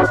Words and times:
Fala 0.00 0.06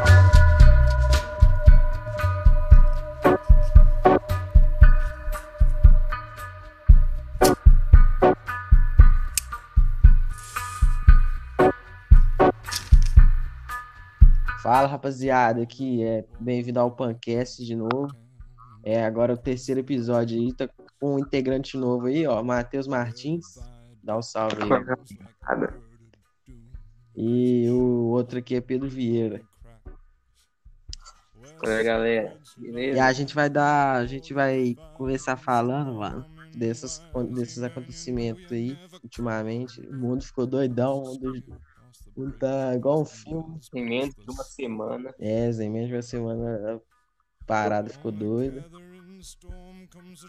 rapaziada, 14.86 15.62
aqui 15.62 16.04
é 16.04 16.24
bem-vindo 16.38 16.78
ao 16.78 16.92
Pancast 16.92 17.64
de 17.64 17.74
novo. 17.74 18.06
É 18.84 19.04
agora 19.04 19.34
o 19.34 19.36
terceiro 19.36 19.80
episódio 19.80 20.38
aí, 20.38 20.54
tá 20.54 20.68
com 21.00 21.16
um 21.16 21.18
integrante 21.18 21.76
novo 21.76 22.06
aí, 22.06 22.24
ó, 22.28 22.40
Matheus 22.44 22.86
Martins. 22.86 23.58
Dá 24.04 24.16
um 24.16 24.22
salve 24.22 24.62
aí. 24.62 24.68
E 27.16 27.68
o 27.70 28.10
outro 28.10 28.38
aqui 28.38 28.54
é 28.54 28.60
Pedro 28.60 28.88
Vieira. 28.88 29.49
Oi, 31.62 31.84
galera. 31.84 32.36
Beleza? 32.56 32.96
E 32.96 33.00
a 33.00 33.12
gente 33.12 33.34
vai 33.34 33.50
dar, 33.50 33.96
a 33.96 34.06
gente 34.06 34.32
vai 34.32 34.76
começar 34.94 35.36
falando, 35.36 35.94
mano, 35.94 36.24
dessas, 36.56 37.02
desses 37.30 37.62
acontecimentos 37.62 38.50
aí, 38.50 38.78
ultimamente. 39.02 39.80
O 39.80 39.94
mundo 39.94 40.24
ficou 40.24 40.46
doidão, 40.46 41.02
o 41.02 41.20
mundo, 41.20 41.44
o 42.16 42.20
mundo 42.20 42.38
tá 42.38 42.74
igual 42.74 43.02
um 43.02 43.04
filme. 43.04 43.60
Em 43.74 43.84
menos 43.84 44.14
de 44.14 44.30
uma 44.30 44.44
semana. 44.44 45.14
É, 45.18 45.50
em 45.50 45.70
menos 45.70 45.88
de 45.88 45.94
uma 45.94 46.02
semana 46.02 46.74
a 46.74 46.80
parada 47.46 47.90
ficou 47.90 48.10
doida. 48.10 48.64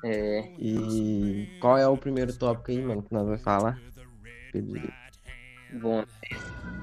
É. 0.04 0.54
E 0.60 1.58
qual 1.62 1.78
é 1.78 1.88
o 1.88 1.98
primeiro 1.98 2.36
tópico 2.38 2.72
aí, 2.72 2.82
mano, 2.82 3.04
que 3.04 3.14
nós 3.14 3.26
vamos 3.26 3.42
falar? 3.42 3.80
Pedro. 4.52 4.92
Bom, 5.80 6.04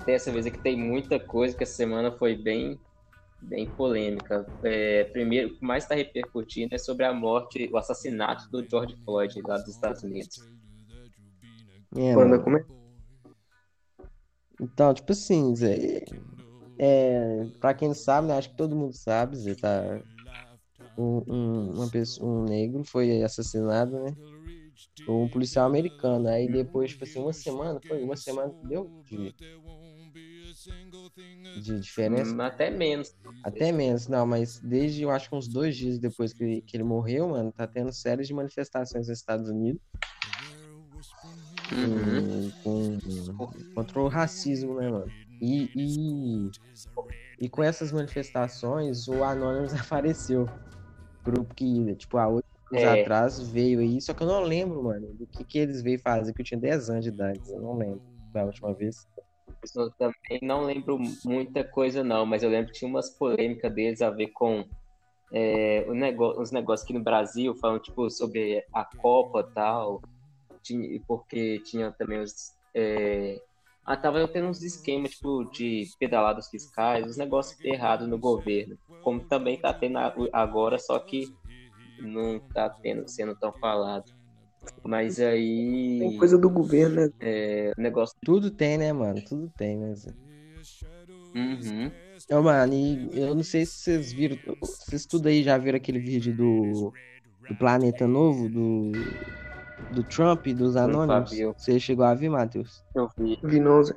dessa 0.07 0.33
vez 0.33 0.47
aqui 0.47 0.59
tem 0.59 0.77
muita 0.77 1.21
coisa, 1.21 1.55
que 1.55 1.63
essa 1.63 1.75
semana 1.75 2.11
foi 2.11 2.35
bem, 2.35 2.81
bem 3.41 3.67
polêmica. 3.67 4.47
É, 4.63 5.05
primeiro, 5.05 5.49
o 5.49 5.59
que 5.59 5.65
mais 5.65 5.85
está 5.85 5.95
repercutindo 5.95 6.75
é 6.75 6.79
sobre 6.79 7.05
a 7.05 7.13
morte, 7.13 7.69
o 7.73 7.77
assassinato 7.77 8.51
do 8.51 8.69
George 8.69 8.97
Floyd 9.05 9.41
lá 9.47 9.57
dos 9.59 9.69
Estados 9.69 10.03
Unidos. 10.03 10.39
É, 11.97 12.15
Quando 12.15 12.35
é? 12.35 12.65
Então, 14.61 14.93
tipo 14.93 15.13
assim, 15.13 15.55
Zé, 15.55 16.05
é, 16.79 17.47
pra 17.61 17.75
quem 17.75 17.89
não 17.89 17.95
sabe, 17.95 18.29
né, 18.29 18.37
acho 18.37 18.51
que 18.51 18.57
todo 18.57 18.75
mundo 18.75 18.93
sabe, 18.93 19.37
Zé, 19.37 19.55
tá, 19.55 20.03
um, 20.99 21.23
um, 21.29 21.73
uma 21.75 21.89
pessoa, 21.89 22.29
um 22.29 22.45
negro 22.45 22.85
foi 22.85 23.23
assassinado, 23.23 24.03
né, 24.03 24.17
por 25.07 25.15
um 25.15 25.29
policial 25.29 25.67
americano, 25.67 26.29
aí 26.29 26.49
depois, 26.49 26.91
tipo 26.91 27.05
assim, 27.05 27.21
uma 27.21 27.33
semana, 27.33 27.81
foi 27.87 28.03
uma 28.03 28.17
semana, 28.17 28.53
deu 28.65 28.91
de, 29.05 29.33
de 31.61 31.79
diferença, 31.81 32.35
Hum, 32.35 32.41
Até 32.41 32.71
menos. 32.71 33.15
até 33.43 33.73
menos, 33.73 34.07
não, 34.09 34.27
mas 34.27 34.59
desde, 34.61 35.03
eu 35.03 35.11
acho 35.11 35.29
que 35.29 35.35
uns 35.37 35.49
dois 35.49 35.77
dias 35.77 35.99
depois 35.99 36.33
que, 36.33 36.43
ele- 36.45 36.63
que 36.63 36.77
ele 36.77 36.85
morreu, 36.85 37.29
mano, 37.29 37.53
tá 37.53 37.67
tendo 37.67 37.93
séries 37.93 38.27
de 38.29 38.35
manifestações 38.35 39.09
nos 39.09 39.19
Estados 39.19 39.49
Unidos, 39.49 39.81
Uhum. 41.71 42.51
com, 42.63 42.99
com- 43.37 43.65
contra 43.75 44.01
o 44.01 44.09
racismo, 44.09 44.75
né, 44.81 44.89
mano? 44.89 45.13
E, 45.41 45.69
e, 45.75 46.51
e 47.41 47.49
com 47.49 47.63
essas 47.63 47.93
manifestações, 47.93 49.07
o 49.07 49.23
Anonymous 49.23 49.73
apareceu. 49.93 50.47
Grupo 51.25 51.55
que, 51.55 51.95
tipo, 51.97 52.17
há 52.17 52.29
oito 52.29 52.47
anos 52.73 52.85
É. 52.85 53.03
atrás 53.03 53.39
veio 53.51 53.81
aí, 53.81 54.01
só 54.01 54.15
que 54.15 54.23
eu 54.23 54.27
não 54.27 54.43
lembro, 54.43 54.83
mano, 54.83 55.13
do 55.15 55.27
que, 55.27 55.45
que 55.45 55.59
eles 55.59 55.83
veio 55.83 55.99
fazer, 56.01 56.33
que 56.33 56.41
eu 56.41 56.45
tinha 56.47 56.59
10 56.61 56.89
anos 56.91 57.05
de 57.05 57.11
idade, 57.11 57.41
eu 57.49 57.61
não 57.61 57.77
lembro 57.77 58.03
da 58.33 58.45
última 58.45 58.75
vez. 58.75 59.07
Também 59.99 60.41
não 60.43 60.65
lembro 60.65 60.99
muita 61.25 61.65
coisa, 61.65 62.03
não, 62.05 62.25
mas 62.25 62.43
eu 62.43 62.51
lembro 62.51 62.73
que 62.73 62.79
tinha 62.79 62.89
umas 62.89 63.11
polêmicas 63.17 63.73
deles 63.75 64.01
a 64.03 64.11
ver 64.11 64.29
com 64.29 64.65
é, 65.33 65.85
o 65.89 65.95
nego- 65.95 66.41
os 66.41 66.51
negócios 66.53 66.85
aqui 66.85 66.95
no 66.95 67.03
Brasil, 67.05 67.55
falando 67.57 67.83
tipo, 67.83 68.09
sobre 68.11 68.65
a 68.73 68.85
Copa 68.85 69.41
e 69.41 69.55
tal, 69.55 70.03
porque 71.07 71.61
tinha 71.61 71.93
também 71.93 72.21
os. 72.21 72.33
É... 72.75 73.37
Ah, 73.85 73.97
tava 73.97 74.29
tendo 74.29 74.49
uns 74.49 74.63
esquemas 74.63 75.13
tipo, 75.13 75.45
de 75.51 75.85
pedaladas 75.99 76.49
fiscais, 76.51 77.07
uns 77.07 77.17
negócios 77.17 77.59
errados 77.65 78.07
no 78.09 78.19
governo, 78.19 78.79
como 79.01 79.27
também 79.27 79.59
tá 79.59 79.73
tendo 79.73 79.99
agora, 80.33 80.79
só 80.79 80.99
que 80.99 81.25
não 81.99 82.41
tá 82.53 82.69
tendo, 82.69 83.09
sendo 83.09 83.35
tão 83.37 83.53
falado. 83.55 84.05
Mas 84.85 85.21
aí. 85.21 85.99
Tem 86.01 86.17
coisa 86.17 86.39
do 86.39 86.49
governo, 86.51 86.97
né? 86.97 87.11
é, 87.21 87.73
negócio. 87.77 88.17
Tudo 88.25 88.51
tem, 88.51 88.79
né, 88.79 88.93
mano? 88.93 89.23
Tudo 89.29 89.53
tem, 89.57 89.77
né, 89.77 89.95
Zé? 89.95 90.13
Uhum. 91.35 91.91
Ô, 92.31 92.43
mano, 92.43 92.75
e 92.75 93.11
eu 93.13 93.35
não 93.35 93.43
sei 93.43 93.65
se 93.65 93.73
vocês 93.73 94.13
viram, 94.13 94.37
vocês 94.61 95.07
tudo 95.07 95.29
aí 95.29 95.43
já 95.43 95.57
viram 95.57 95.77
aquele 95.77 95.99
vídeo 95.99 96.37
do, 96.37 96.93
do 97.49 97.57
Planeta 97.57 98.07
Novo, 98.07 98.49
do, 98.49 98.93
do 99.93 100.03
Trump 100.05 100.47
e 100.47 100.55
dos 100.55 100.77
Anônimos? 100.77 101.31
Você 101.57 101.79
chegou 101.79 102.05
a 102.05 102.15
ver, 102.15 102.29
Matheus? 102.29 102.85
Eu 102.95 103.09
vi. 103.17 103.39
Vinosa. 103.43 103.95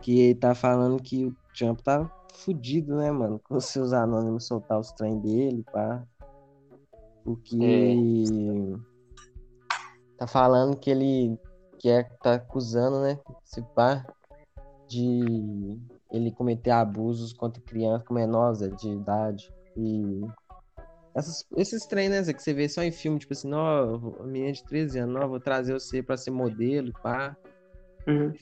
Que 0.00 0.20
ele 0.20 0.34
tá 0.34 0.54
falando 0.54 1.02
que 1.02 1.24
o 1.24 1.36
Trump 1.56 1.80
tá 1.80 2.10
fudido, 2.34 2.96
né, 2.96 3.10
mano? 3.10 3.40
Com 3.42 3.56
os 3.56 3.66
seus 3.66 3.92
anônimos 3.92 4.46
soltar 4.46 4.78
os 4.78 4.92
trem 4.92 5.18
dele, 5.20 5.64
pá. 5.72 6.02
Porque 7.24 7.56
tá 10.22 10.26
falando 10.26 10.76
que 10.76 10.88
ele 10.88 11.36
quer, 11.80 12.16
tá 12.18 12.34
acusando, 12.34 13.00
né? 13.00 13.18
Esse 13.44 13.60
pá 13.74 14.06
de 14.86 15.80
ele 16.12 16.30
cometer 16.30 16.70
abusos 16.70 17.32
contra 17.32 17.60
crianças 17.62 18.06
com 18.06 18.14
menores 18.14 18.62
é, 18.62 18.68
de 18.68 18.88
idade. 18.88 19.52
E 19.76 20.20
essas, 21.12 21.44
esses 21.56 21.86
trem, 21.86 22.08
né, 22.08 22.22
Zé, 22.22 22.32
que 22.32 22.42
você 22.42 22.54
vê 22.54 22.68
só 22.68 22.82
em 22.82 22.92
filme, 22.92 23.18
tipo 23.18 23.32
assim, 23.32 23.48
não, 23.48 23.98
menina 24.24 24.52
de 24.52 24.62
13 24.64 25.00
anos, 25.00 25.20
não, 25.20 25.28
vou 25.28 25.40
trazer 25.40 25.72
você 25.72 26.02
pra 26.02 26.16
ser 26.16 26.30
modelo, 26.30 26.92
pá. 27.02 27.36
Uhum. 28.06 28.32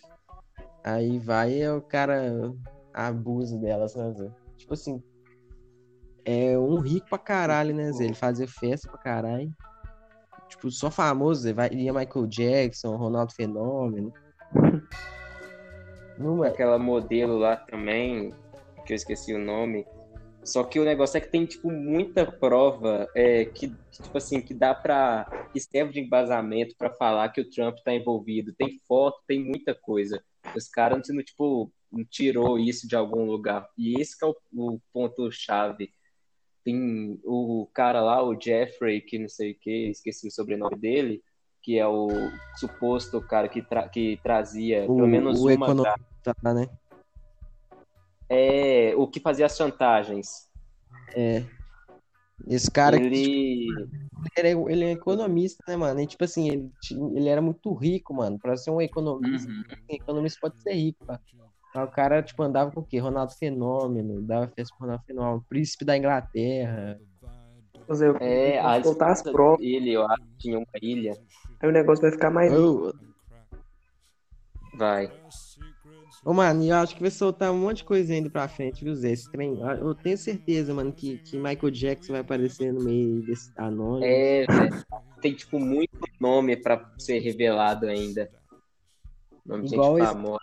Aí 0.85 1.19
vai 1.19 1.63
e 1.63 1.69
o 1.71 1.81
cara 1.81 2.53
abusa 2.93 3.57
delas, 3.57 3.95
né, 3.95 4.13
Zé? 4.13 4.31
Tipo 4.59 4.75
assim, 4.75 5.03
é 6.27 6.59
um 6.59 6.79
rico 6.79 7.09
pra 7.09 7.19
caralho, 7.19 7.75
né, 7.75 7.91
Zé? 7.93 8.05
Ele 8.05 8.15
fazia 8.15 8.47
festa 8.47 8.91
pra 8.91 8.99
caralho. 8.99 9.51
Tipo, 10.51 10.71
só 10.71 10.91
famoso. 10.91 11.55
Vai, 11.55 11.71
ia 11.73 11.93
Michael 11.93 12.27
Jackson, 12.27 12.97
Ronaldo 12.97 13.33
Fenômeno. 13.33 14.13
Não 16.19 16.45
é. 16.45 16.49
aquela 16.49 16.79
modelo 16.79 17.39
lá 17.39 17.57
também, 17.57 18.35
que 18.85 18.93
eu 18.93 18.97
esqueci 18.97 19.33
o 19.33 19.39
nome. 19.39 19.87
Só 20.45 20.65
que 20.65 20.81
o 20.81 20.85
negócio 20.85 21.17
é 21.17 21.21
que 21.21 21.29
tem, 21.29 21.47
tipo, 21.47 21.71
muita 21.71 22.31
prova 22.31 23.09
é, 23.15 23.45
que, 23.45 23.75
tipo 23.91 24.19
assim, 24.19 24.41
que 24.41 24.53
dá 24.53 24.75
pra. 24.75 25.49
que 25.53 25.61
serve 25.61 25.93
de 25.93 26.01
embasamento 26.01 26.75
pra 26.77 26.91
falar 26.91 27.29
que 27.31 27.41
o 27.41 27.49
Trump 27.49 27.79
tá 27.85 27.95
envolvido. 27.95 28.53
Tem 28.55 28.81
foto, 28.87 29.21
tem 29.27 29.43
muita 29.43 29.75
coisa. 29.75 30.23
Os 30.57 30.69
caras 30.69 31.09
não, 31.09 31.23
tipo, 31.23 31.73
tirou 32.11 32.59
isso 32.59 32.89
de 32.89 32.97
algum 32.97 33.25
lugar. 33.25 33.69
E 33.79 34.01
esse 34.01 34.17
é 34.23 34.27
o, 34.27 34.35
o 34.55 34.81
ponto-chave. 34.93 35.93
Tem 36.65 37.19
o 37.25 37.69
cara 37.73 38.01
lá, 38.01 38.23
o 38.23 38.39
Jeffrey, 38.39 39.01
que 39.01 39.19
não 39.19 39.29
sei 39.29 39.53
o 39.53 39.59
que, 39.59 39.89
esqueci 39.91 40.29
o 40.29 40.31
sobrenome 40.31 40.77
dele, 40.77 41.23
que 41.63 41.79
é 41.79 41.87
o 41.87 42.09
suposto 42.57 43.21
cara 43.21 43.49
que, 43.49 43.63
tra 43.63 43.89
que 43.89 44.19
trazia 44.23 44.85
O, 44.85 44.97
pelo 44.97 45.09
menos 45.09 45.41
o 45.41 45.45
uma 45.45 45.53
economista, 45.53 46.35
né? 46.43 46.69
é, 48.31 48.95
o 48.97 49.09
que 49.09 49.19
fazia 49.19 49.47
as 49.47 49.57
chantagens. 49.57 50.49
É. 51.17 51.45
Esse 52.47 52.71
cara 52.71 52.97
que, 52.99 53.05
ele. 53.05 53.67
ele, 54.37 54.49
é, 54.49 54.53
ele 54.53 54.85
é 54.85 54.93
economista, 54.93 55.63
né, 55.67 55.77
mano? 55.77 56.01
E, 56.01 56.07
tipo 56.07 56.25
assim, 56.25 56.49
ele, 56.49 56.71
ele 57.17 57.29
era 57.29 57.43
muito 57.43 57.75
rico, 57.75 58.15
mano. 58.15 58.39
Pra 58.39 58.57
ser 58.57 58.71
um 58.71 58.81
economista, 58.81 59.51
Uhum. 59.51 59.77
economista 59.89 60.39
pode 60.41 60.61
ser 60.61 60.73
rico, 60.73 61.05
pá. 61.05 61.21
Aí 61.75 61.85
o 61.85 61.89
cara, 61.89 62.23
tipo, 62.23 62.43
andava 62.43 62.71
com 62.71 62.81
o 62.81 62.85
quê? 62.85 62.99
Ronaldo 62.99 63.33
Fenômeno, 63.35 64.21
dava 64.23 64.49
festa 64.49 64.75
pro 64.77 64.87
Ronaldo 64.87 65.05
Fenômeno, 65.05 65.45
príncipe 65.49 65.85
da 65.85 65.97
Inglaterra. 65.97 66.99
Fazer 67.87 68.21
É, 68.23 68.59
a 68.61 68.83
soltar 68.83 69.11
as 69.11 69.23
provas, 69.23 69.59
dele, 69.61 69.93
eu 69.93 70.05
acho, 70.07 70.23
tinha 70.39 70.59
uma 70.59 70.67
ilha. 70.83 71.13
aí 71.61 71.69
o 71.69 71.73
negócio 71.73 72.03
vai 72.03 72.11
ficar 72.13 72.31
mais. 72.31 72.53
Eu, 72.53 72.93
Vai. 74.75 75.11
Ô, 76.25 76.33
mano, 76.33 76.65
eu 76.65 76.77
acho 76.77 76.95
que 76.95 77.01
vai 77.01 77.11
soltar 77.11 77.51
um 77.51 77.59
monte 77.59 77.79
de 77.79 77.85
coisa 77.85 78.13
ainda 78.13 78.31
pra 78.31 78.47
frente, 78.49 78.85
viu, 78.85 78.95
Zé? 78.95 79.11
Esse 79.11 79.31
trem. 79.31 79.59
Eu 79.61 79.95
tenho 79.95 80.17
certeza, 80.17 80.73
mano, 80.73 80.93
que, 80.93 81.19
que 81.19 81.37
Michael 81.37 81.71
Jackson 81.71 82.13
vai 82.13 82.21
aparecer 82.21 82.73
no 82.73 82.83
meio 82.85 83.23
desse 83.27 83.51
anônimo. 83.57 84.05
É, 84.05 84.47
velho. 84.47 84.85
Tem, 85.21 85.35
tipo, 85.35 85.59
muito 85.59 85.91
nome 86.21 86.57
pra 86.57 86.89
ser 86.99 87.19
revelado 87.19 87.87
ainda. 87.87 88.31
Nome 89.45 89.65
de 89.65 89.71
gente 89.71 89.81
esse- 89.81 90.13
famosa. 90.15 90.39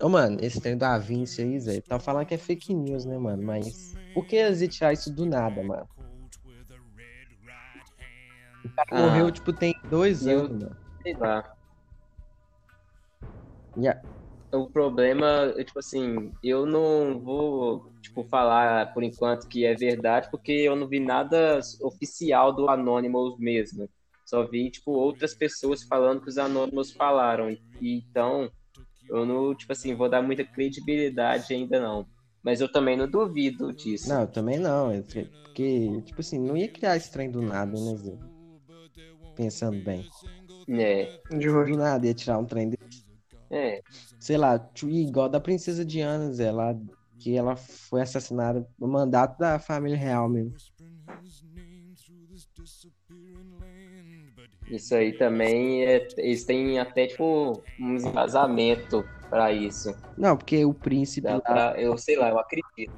Ô, 0.00 0.08
mano, 0.08 0.38
esse 0.40 0.60
trem 0.60 0.76
da 0.76 0.96
Vinci 0.98 1.42
aí, 1.42 1.58
Zé, 1.60 1.80
tá 1.80 1.98
falando 1.98 2.26
que 2.26 2.34
é 2.34 2.38
fake 2.38 2.72
news, 2.72 3.04
né, 3.04 3.18
mano? 3.18 3.42
Mas 3.42 3.96
por 4.14 4.24
que 4.26 4.68
tirar 4.68 4.92
isso 4.92 5.12
do 5.12 5.26
nada, 5.26 5.62
mano? 5.62 5.88
O 8.64 8.70
cara 8.70 8.88
Ah. 8.92 9.02
morreu, 9.08 9.30
tipo, 9.30 9.52
tem 9.52 9.74
dois 9.88 10.26
Eu- 10.26 10.40
anos, 10.40 10.62
mano. 10.62 10.76
Sei 11.02 11.16
lá. 11.16 11.44
A- 13.86 14.02
o 14.56 14.70
problema, 14.70 15.52
é, 15.58 15.64
tipo 15.64 15.78
assim, 15.78 16.32
eu 16.42 16.64
não 16.64 17.20
vou, 17.20 17.92
tipo, 18.00 18.24
falar 18.28 18.92
por 18.94 19.02
enquanto 19.02 19.46
que 19.48 19.64
é 19.64 19.74
verdade, 19.74 20.28
porque 20.30 20.52
eu 20.52 20.74
não 20.74 20.88
vi 20.88 21.00
nada 21.00 21.60
oficial 21.82 22.52
do 22.54 22.68
Anonymous 22.68 23.38
mesmo. 23.38 23.88
Só 24.24 24.46
vi, 24.48 24.70
tipo, 24.70 24.90
outras 24.92 25.34
pessoas 25.34 25.84
falando 25.84 26.20
que 26.22 26.28
os 26.28 26.38
Anonymous 26.38 26.92
falaram. 26.92 27.50
E, 27.50 27.58
então, 27.80 28.50
eu 29.08 29.26
não, 29.26 29.54
tipo 29.54 29.72
assim, 29.72 29.94
vou 29.94 30.08
dar 30.08 30.22
muita 30.22 30.44
credibilidade 30.44 31.52
ainda 31.52 31.80
não. 31.80 32.06
Mas 32.42 32.60
eu 32.60 32.70
também 32.70 32.96
não 32.96 33.08
duvido 33.08 33.72
disso. 33.72 34.08
Não, 34.08 34.22
eu 34.22 34.26
também 34.26 34.58
não. 34.58 34.90
Porque, 35.02 36.02
tipo 36.02 36.20
assim, 36.20 36.38
não 36.38 36.56
ia 36.56 36.68
criar 36.68 36.96
esse 36.96 37.10
trem 37.10 37.30
do 37.30 37.42
nada, 37.42 37.72
né, 37.78 37.96
Zé? 37.96 38.16
Pensando 39.34 39.82
bem. 39.82 40.08
É, 40.68 41.20
De. 41.30 41.46
Do 41.48 41.76
nada 41.76 42.06
ia 42.06 42.14
tirar 42.14 42.38
um 42.38 42.44
trem 42.44 42.68
desse. 42.68 43.04
é. 43.50 43.80
Sei 44.18 44.36
lá, 44.36 44.68
igual 44.84 45.28
da 45.28 45.40
Princesa 45.40 45.84
Diana, 45.84 46.32
Zé, 46.32 46.50
lá, 46.50 46.76
que 47.18 47.36
ela 47.36 47.56
foi 47.56 48.02
assassinada 48.02 48.66
no 48.78 48.86
mandato 48.86 49.38
da 49.38 49.58
família 49.58 49.96
real 49.96 50.28
mesmo. 50.28 50.54
Isso 54.70 54.94
aí 54.94 55.16
também, 55.16 55.86
é, 55.86 56.06
eles 56.18 56.44
têm 56.44 56.78
até, 56.78 57.06
tipo, 57.06 57.62
uns 57.80 58.04
embasamento 58.04 59.04
pra 59.30 59.52
isso. 59.52 59.94
Não, 60.16 60.36
porque 60.36 60.64
o 60.64 60.74
príncipe 60.74 61.26
lá, 61.28 61.40
pra- 61.40 61.80
eu 61.80 61.96
sei 61.96 62.16
lá, 62.16 62.28
eu 62.28 62.38
acredito. 62.38 62.92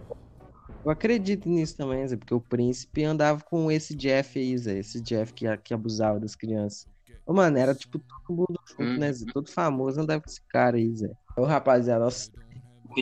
eu 0.84 0.90
acredito 0.90 1.48
nisso 1.48 1.76
também, 1.76 2.06
Zé, 2.08 2.16
porque 2.16 2.34
o 2.34 2.40
príncipe 2.40 3.04
andava 3.04 3.42
com 3.44 3.70
esse 3.70 3.94
Jeff 3.94 4.38
aí, 4.38 4.56
Zé, 4.58 4.78
esse 4.78 5.00
Jeff 5.00 5.32
que, 5.32 5.44
que 5.58 5.74
abusava 5.74 6.18
das 6.18 6.34
crianças. 6.34 6.86
Ô, 7.26 7.32
mano, 7.32 7.56
era 7.58 7.74
tipo 7.74 7.98
todo 7.98 8.36
mundo 8.36 8.58
junto, 8.66 8.98
né, 8.98 9.12
Zé? 9.12 9.26
Todo 9.32 9.48
famoso 9.50 10.00
andava 10.00 10.20
com 10.22 10.28
esse 10.28 10.40
cara 10.48 10.76
aí, 10.76 10.92
Zé. 10.96 11.10
Ô, 11.36 11.44
rapaziada, 11.44 12.04
nós, 12.04 12.30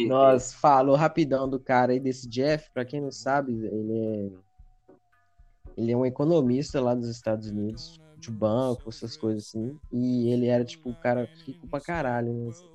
nós 0.06 0.52
falou 0.52 0.94
rapidão 0.96 1.48
do 1.48 1.58
cara 1.58 1.92
aí, 1.92 2.00
desse 2.00 2.28
Jeff, 2.28 2.68
pra 2.74 2.84
quem 2.84 3.00
não 3.00 3.10
sabe, 3.12 3.52
ele 3.52 3.98
é. 4.36 4.48
Ele 5.76 5.92
é 5.92 5.96
um 5.96 6.04
economista 6.04 6.80
lá 6.80 6.92
dos 6.94 7.08
Estados 7.08 7.48
Unidos, 7.48 8.00
de 8.20 8.30
banco, 8.30 8.88
essas 8.90 9.16
coisas 9.16 9.46
assim. 9.48 9.78
E 9.92 10.28
ele 10.30 10.46
era, 10.46 10.64
tipo, 10.64 10.90
um 10.90 10.94
cara 10.94 11.30
rico 11.46 11.68
pra 11.68 11.80
caralho, 11.80 12.32
né? 12.32 12.50
Zé? 12.52 12.68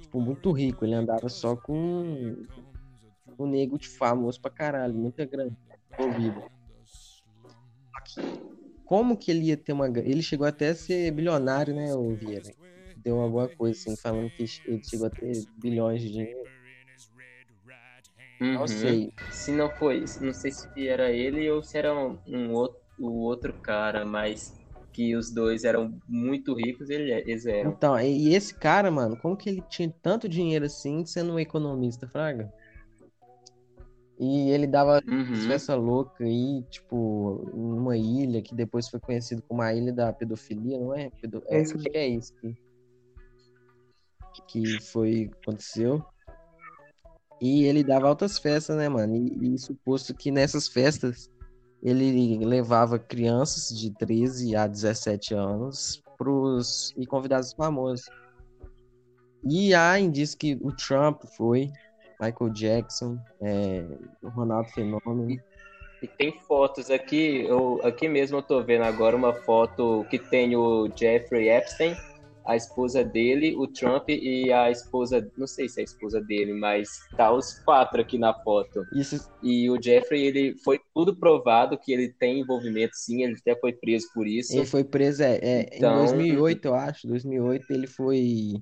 Tipo, 0.00 0.20
muito 0.20 0.52
rico. 0.52 0.84
Ele 0.84 0.94
andava 0.94 1.28
só 1.28 1.56
com 1.56 2.36
um 3.38 3.46
nego 3.46 3.78
de 3.78 3.88
famoso 3.88 4.40
pra 4.40 4.50
caralho, 4.50 4.94
muita 4.94 5.24
grana 5.24 5.52
envolvida. 5.92 6.42
Como 8.84 9.16
que 9.18 9.30
ele 9.30 9.46
ia 9.46 9.56
ter 9.56 9.72
uma. 9.72 9.86
Ele 9.88 10.22
chegou 10.22 10.46
até 10.46 10.68
a 10.70 10.74
ser 10.74 11.10
bilionário, 11.10 11.74
né, 11.74 11.94
o 11.94 12.14
Vieira? 12.14 12.54
Deu 12.96 13.20
alguma 13.20 13.48
coisa 13.48 13.78
assim, 13.78 13.96
falando 13.96 14.30
que 14.30 14.44
ele 14.66 14.82
chegou 14.82 15.06
a 15.06 15.10
ter 15.10 15.46
bilhões 15.56 16.00
de 16.00 16.10
dinheiro. 16.10 16.48
Não 18.40 18.62
Uhum. 18.62 18.66
sei. 18.68 19.12
Se 19.30 19.50
não 19.52 19.70
foi, 19.70 20.04
não 20.20 20.32
sei 20.32 20.50
se 20.52 20.88
era 20.88 21.10
ele 21.10 21.50
ou 21.50 21.62
se 21.62 21.76
era 21.78 21.94
um, 21.94 22.18
um 22.26 22.52
outro, 22.52 22.78
o 22.98 23.10
outro 23.22 23.52
cara, 23.62 24.04
mas 24.04 24.54
que 24.96 25.14
os 25.14 25.30
dois 25.30 25.62
eram 25.62 26.00
muito 26.08 26.54
ricos, 26.54 26.88
ele- 26.88 27.12
eles 27.12 27.44
eram. 27.44 27.72
Então, 27.72 28.00
e 28.00 28.34
esse 28.34 28.54
cara, 28.54 28.90
mano, 28.90 29.14
como 29.18 29.36
que 29.36 29.50
ele 29.50 29.62
tinha 29.68 29.94
tanto 30.02 30.26
dinheiro 30.26 30.64
assim, 30.64 31.04
sendo 31.04 31.34
um 31.34 31.38
economista, 31.38 32.08
Fraga? 32.08 32.50
E 34.18 34.48
ele 34.48 34.66
dava 34.66 35.02
Uhum. 35.06 35.34
festa 35.46 35.74
louca 35.74 36.24
aí, 36.24 36.62
tipo, 36.70 37.46
numa 37.54 37.94
ilha 37.98 38.40
que 38.40 38.54
depois 38.54 38.88
foi 38.88 38.98
conhecido 38.98 39.42
como 39.42 39.60
a 39.60 39.74
Ilha 39.74 39.92
da 39.92 40.10
Pedofilia, 40.10 40.78
não 40.80 40.94
é? 40.94 41.10
Pedo... 41.20 41.42
É 41.48 41.60
isso 41.60 41.76
que 41.76 41.90
é 41.92 42.08
isso 42.08 42.32
que, 42.40 42.56
que 44.48 44.78
foi, 44.80 45.30
aconteceu. 45.42 46.02
E 47.38 47.64
ele 47.64 47.84
dava 47.84 48.08
altas 48.08 48.38
festas, 48.38 48.74
né, 48.78 48.88
mano? 48.88 49.14
E, 49.14 49.54
e 49.54 49.58
suposto 49.58 50.14
que 50.14 50.30
nessas 50.30 50.66
festas 50.66 51.30
ele 51.86 52.44
levava 52.44 52.98
crianças 52.98 53.68
de 53.68 53.92
13 53.92 54.56
a 54.56 54.66
17 54.66 55.34
anos 55.34 56.02
pros, 56.18 56.92
e 56.96 57.06
convidados 57.06 57.52
famosos. 57.52 58.06
E 59.48 59.72
há 59.72 59.96
indícios 59.96 60.34
que 60.34 60.58
o 60.60 60.72
Trump 60.72 61.22
foi, 61.36 61.70
Michael 62.20 62.52
Jackson, 62.52 63.16
é, 63.40 63.84
o 64.20 64.28
Ronaldo 64.30 64.68
Fenômeno. 64.70 65.40
E 66.02 66.08
tem 66.08 66.32
fotos 66.48 66.90
aqui, 66.90 67.44
eu, 67.46 67.80
aqui 67.84 68.08
mesmo 68.08 68.38
eu 68.38 68.42
tô 68.42 68.60
vendo 68.64 68.82
agora 68.82 69.14
uma 69.14 69.32
foto 69.32 70.04
que 70.10 70.18
tem 70.18 70.56
o 70.56 70.90
Jeffrey 70.92 71.48
Epstein, 71.48 71.94
a 72.46 72.54
esposa 72.54 73.02
dele, 73.04 73.56
o 73.56 73.66
Trump 73.66 74.08
e 74.08 74.52
a 74.52 74.70
esposa, 74.70 75.28
não 75.36 75.46
sei 75.48 75.68
se 75.68 75.80
é 75.80 75.82
a 75.82 75.84
esposa 75.84 76.20
dele, 76.20 76.52
mas 76.52 76.88
tá 77.16 77.32
os 77.32 77.58
quatro 77.64 78.00
aqui 78.00 78.16
na 78.18 78.32
foto. 78.32 78.84
Isso, 78.92 79.28
E 79.42 79.68
o 79.68 79.80
Jeffrey, 79.82 80.24
ele 80.26 80.56
foi 80.64 80.78
tudo 80.94 81.16
provado 81.16 81.76
que 81.76 81.92
ele 81.92 82.08
tem 82.12 82.40
envolvimento, 82.40 82.94
sim, 82.94 83.22
ele 83.24 83.34
até 83.40 83.56
foi 83.58 83.72
preso 83.72 84.06
por 84.14 84.26
isso. 84.26 84.56
ele 84.56 84.64
foi 84.66 84.84
preso 84.84 85.22
é, 85.24 85.36
é, 85.42 85.76
Então- 85.76 85.94
em 85.94 86.06
2008, 86.06 86.66
eu 86.66 86.74
acho. 86.74 87.06
2008 87.08 87.70
ele 87.70 87.86
foi 87.88 88.54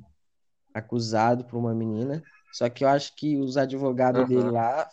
acusado 0.72 1.44
por 1.44 1.58
uma 1.58 1.74
menina. 1.74 2.22
Só 2.52 2.68
que 2.68 2.84
eu 2.84 2.88
acho 2.88 3.14
que 3.16 3.36
os 3.36 3.56
advogados 3.56 4.20
Aham. 4.22 4.28
dele 4.28 4.50
lá 4.50 4.88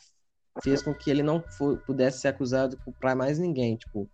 fez 0.63 0.81
com 0.81 0.93
que 0.93 1.09
ele 1.09 1.23
não 1.23 1.41
fo- 1.57 1.77
pudesse 1.85 2.19
ser 2.21 2.27
acusado 2.29 2.77
para 2.99 3.15
mais 3.15 3.39
ninguém. 3.39 3.75
Tipo, 3.77 4.09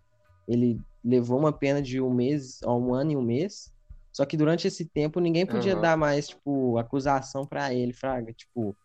ele 0.46 0.80
levou 1.04 1.38
uma 1.38 1.52
pena 1.52 1.80
de 1.82 2.00
um 2.00 2.12
mês, 2.12 2.60
ó, 2.62 2.78
um 2.78 2.94
ano 2.94 3.12
e 3.12 3.16
um 3.16 3.22
mês. 3.22 3.72
Só 4.12 4.24
que 4.24 4.36
durante 4.36 4.66
esse 4.66 4.84
tempo 4.88 5.20
ninguém 5.20 5.46
podia 5.46 5.72
Aham. 5.74 5.80
dar 5.82 5.96
mais, 5.96 6.28
tipo, 6.28 6.76
acusação 6.78 7.46
pra 7.46 7.72
ele, 7.72 7.92
Fraga. 7.92 8.32
Tipo, 8.32 8.76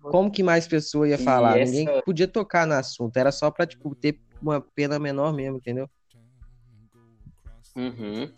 como 0.00 0.30
que 0.30 0.42
mais 0.42 0.68
pessoa 0.68 1.08
ia 1.08 1.16
E 1.16 1.24
falar? 1.24 1.58
essa- 1.58 1.72
Ninguém 1.72 2.02
podia 2.02 2.28
tocar 2.28 2.66
no 2.66 2.74
assunto. 2.74 3.16
Era 3.16 3.32
só 3.32 3.50
pra, 3.50 3.66
tipo, 3.66 3.94
ter 3.94 4.20
uma 4.40 4.60
pena 4.60 4.98
menor 4.98 5.32
mesmo, 5.34 5.56
entendeu? 5.56 5.88
Uhum. 7.76 8.32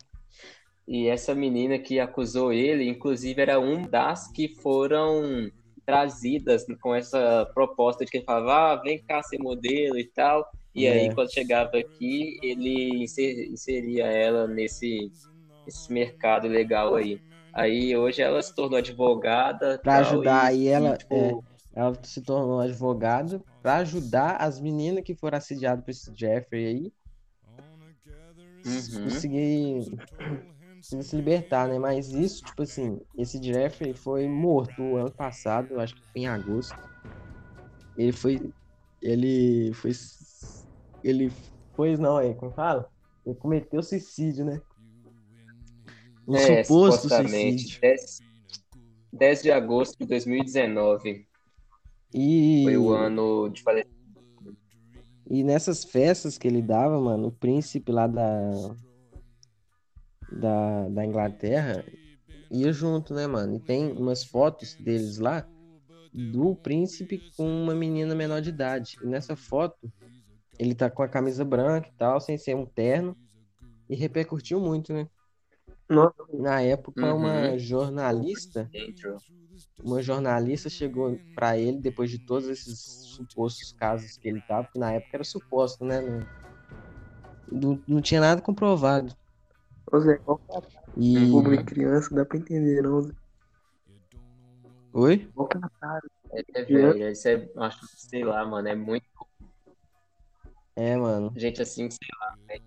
E 0.87 1.07
essa 1.07 1.35
menina 1.35 1.77
que 1.77 1.99
acusou 1.99 2.51
ele, 2.53 2.87
inclusive, 2.87 3.41
era 3.41 3.59
uma 3.59 3.87
das 3.87 4.31
que 4.31 4.55
foram 4.61 5.51
trazidas 5.85 6.65
com 6.81 6.95
essa 6.95 7.45
proposta 7.53 8.03
de 8.03 8.11
que 8.11 8.17
ele 8.17 8.25
falava, 8.25 8.73
ah, 8.73 8.81
vem 8.81 9.01
cá 9.03 9.21
ser 9.21 9.37
modelo 9.39 9.97
e 9.99 10.05
tal. 10.05 10.45
E 10.73 10.85
É. 10.85 10.91
aí, 10.91 11.13
quando 11.13 11.31
chegava 11.33 11.77
aqui, 11.77 12.37
ele 12.41 13.03
inser- 13.03 13.49
inseria 13.51 14.05
ela 14.05 14.47
nesse, 14.47 15.11
nesse 15.67 15.93
mercado 15.93 16.47
legal 16.47 16.95
aí. 16.95 17.21
Aí 17.53 17.95
hoje 17.95 18.21
ela 18.21 18.41
se 18.41 18.55
tornou 18.55 18.77
advogada. 18.77 19.79
Pra 19.83 20.01
tal, 20.01 20.01
ajudar, 20.01 20.53
e, 20.53 20.63
e 20.63 20.67
ela, 20.67 20.95
e, 20.95 20.97
tipo, 20.97 21.15
é, 21.15 21.79
ela 21.79 21.93
se 22.01 22.21
tornou 22.21 22.59
advogada 22.59 23.41
pra 23.61 23.77
ajudar 23.77 24.37
as 24.37 24.59
meninas 24.59 25.03
que 25.03 25.13
foram 25.13 25.37
assediadas 25.37 25.83
por 25.83 25.91
esse 25.91 26.11
Jeffrey 26.15 26.65
aí 26.65 26.93
uhum. 28.67 29.03
conseguir, 29.03 29.97
se 30.81 31.15
libertar, 31.15 31.67
né? 31.67 31.79
Mas 31.79 32.09
isso, 32.09 32.43
tipo 32.43 32.63
assim, 32.63 32.99
esse 33.17 33.41
Jeffrey 33.41 33.93
foi 33.93 34.27
morto 34.27 34.81
o 34.81 34.97
ano 34.97 35.11
passado, 35.11 35.79
acho 35.79 35.95
que 35.95 36.01
foi 36.01 36.21
em 36.21 36.27
agosto. 36.27 36.77
Ele 37.97 38.11
foi. 38.11 38.53
Ele 39.01 39.71
foi. 39.73 39.91
Ele 41.03 41.31
foi, 41.75 41.97
não, 41.97 42.19
é, 42.19 42.33
como 42.33 42.51
fala? 42.51 42.89
Ele 43.25 43.35
cometeu 43.35 43.81
suicídio, 43.83 44.45
né? 44.45 44.61
Um 46.27 46.35
É, 46.35 46.63
suposto 46.63 47.07
suicídio. 47.07 47.79
10, 47.79 48.19
10 49.13 49.41
de 49.43 49.51
agosto 49.51 49.97
de 49.97 50.05
2019 50.05 51.25
E... 52.13 52.61
foi 52.63 52.77
o 52.77 52.91
ano 52.91 53.49
de 53.49 53.63
falecimento. 53.63 53.97
E 55.29 55.43
nessas 55.43 55.83
festas 55.83 56.37
que 56.37 56.47
ele 56.47 56.61
dava, 56.61 56.99
mano, 56.99 57.27
o 57.27 57.31
príncipe 57.31 57.91
lá 57.91 58.07
da, 58.07 58.51
da, 60.31 60.89
da 60.89 61.05
Inglaterra 61.05 61.83
ia 62.49 62.71
junto, 62.71 63.13
né, 63.13 63.27
mano? 63.27 63.55
E 63.55 63.59
tem 63.59 63.91
umas 63.91 64.23
fotos 64.23 64.75
deles 64.75 65.17
lá 65.17 65.45
do 66.13 66.55
príncipe 66.55 67.21
com 67.35 67.45
uma 67.45 67.75
menina 67.75 68.15
menor 68.15 68.41
de 68.41 68.49
idade. 68.49 68.97
E 69.03 69.05
nessa 69.07 69.35
foto, 69.35 69.91
ele 70.57 70.73
tá 70.73 70.89
com 70.89 71.03
a 71.03 71.07
camisa 71.07 71.43
branca 71.45 71.89
e 71.89 71.97
tal, 71.97 72.19
sem 72.19 72.37
ser 72.37 72.55
um 72.55 72.65
terno. 72.65 73.15
E 73.89 73.95
repercutiu 73.95 74.59
muito, 74.59 74.93
né? 74.93 75.07
Nossa, 75.89 76.15
Na 76.33 76.61
época, 76.61 77.13
Uhum. 77.13 77.15
uma 77.15 77.57
jornalista 77.59 78.69
uma 79.83 80.01
jornalista 80.01 80.69
chegou 80.69 81.19
pra 81.33 81.57
ele 81.57 81.79
depois 81.79 82.09
de 82.09 82.19
todos 82.19 82.47
esses 82.49 82.79
supostos 83.15 83.71
casos 83.73 84.17
que 84.17 84.27
ele 84.27 84.41
tava, 84.41 84.63
porque 84.65 84.79
na 84.79 84.93
época 84.93 85.15
era 85.17 85.23
suposto, 85.23 85.85
né? 85.85 86.01
Não, 86.01 86.19
não, 87.51 87.83
não 87.87 88.01
tinha 88.01 88.21
nada 88.21 88.41
comprovado. 88.41 89.15
ô 89.91 89.99
Zé, 89.99 90.17
qual 90.19 90.37
que 90.39 90.57
é 90.57 90.61
E. 90.97 91.27
público 91.31 91.65
criança, 91.65 92.13
dá 92.13 92.25
pra 92.25 92.37
entender, 92.37 92.81
não, 92.81 93.01
Zé? 93.01 93.13
Oi? 94.93 95.27
Qual 95.33 95.47
que 95.47 95.57
é 95.57 95.61
cara? 95.79 96.01
É, 96.33 96.59
é 96.59 96.63
velho, 96.63 97.09
isso 97.11 97.27
é, 97.27 97.47
acho, 97.57 97.79
sei 97.97 98.23
lá, 98.23 98.45
mano, 98.45 98.67
é 98.67 98.75
muito 98.75 99.05
É, 100.75 100.95
mano. 100.95 101.33
gente 101.35 101.61
assim, 101.61 101.89
sei 101.89 102.07
lá, 102.19 102.35
é, 102.49 102.57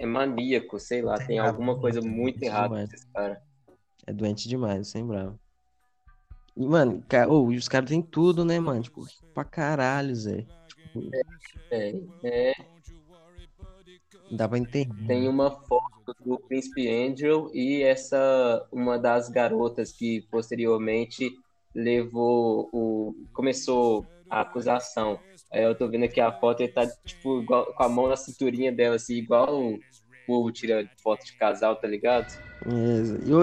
é 0.00 0.06
maníaco, 0.06 0.78
sei 0.78 1.02
lá, 1.02 1.18
tem 1.18 1.38
errado, 1.38 1.50
alguma 1.50 1.78
coisa 1.78 2.00
muito 2.00 2.42
errada 2.42 2.68
com 2.68 2.78
esses 2.78 3.04
caras. 3.12 3.38
É 4.06 4.12
doente 4.12 4.48
demais, 4.48 4.88
sem 4.88 5.06
bravo. 5.06 5.38
E, 6.56 6.66
mano, 6.66 7.04
oh, 7.28 7.52
e 7.52 7.56
os 7.56 7.68
caras 7.68 7.88
têm 7.88 8.02
tudo, 8.02 8.44
né, 8.44 8.58
mano? 8.58 8.82
Tipo, 8.82 9.06
pra 9.34 9.44
caralho, 9.44 10.14
Zé. 10.14 10.46
Tipo, 10.66 11.10
É, 11.70 11.94
é, 12.24 12.52
dá 14.30 14.48
pra 14.48 14.58
entender. 14.58 15.06
tem 15.06 15.28
uma 15.28 15.50
foto 15.50 16.14
do 16.24 16.38
Príncipe 16.38 16.88
Angel 16.88 17.50
e 17.52 17.82
essa, 17.82 18.66
uma 18.72 18.98
das 18.98 19.28
garotas 19.28 19.92
que 19.92 20.22
posteriormente 20.30 21.30
levou 21.74 22.68
o. 22.72 23.14
começou 23.32 24.06
a 24.28 24.40
acusação. 24.40 25.20
Aí 25.52 25.62
eu 25.64 25.76
tô 25.76 25.88
vendo 25.88 26.04
aqui 26.04 26.20
a 26.20 26.32
foto 26.32 26.62
e 26.62 26.68
tá, 26.68 26.86
tipo, 27.04 27.40
igual- 27.42 27.74
com 27.74 27.82
a 27.82 27.88
mão 27.88 28.08
na 28.08 28.16
cinturinha 28.16 28.72
dela, 28.72 28.96
assim, 28.96 29.14
igual 29.14 29.48
o 29.74 29.84
povo 30.26 30.52
tira 30.52 30.88
foto 31.02 31.24
de 31.24 31.36
casal, 31.36 31.76
tá 31.76 31.88
ligado? 31.88 32.26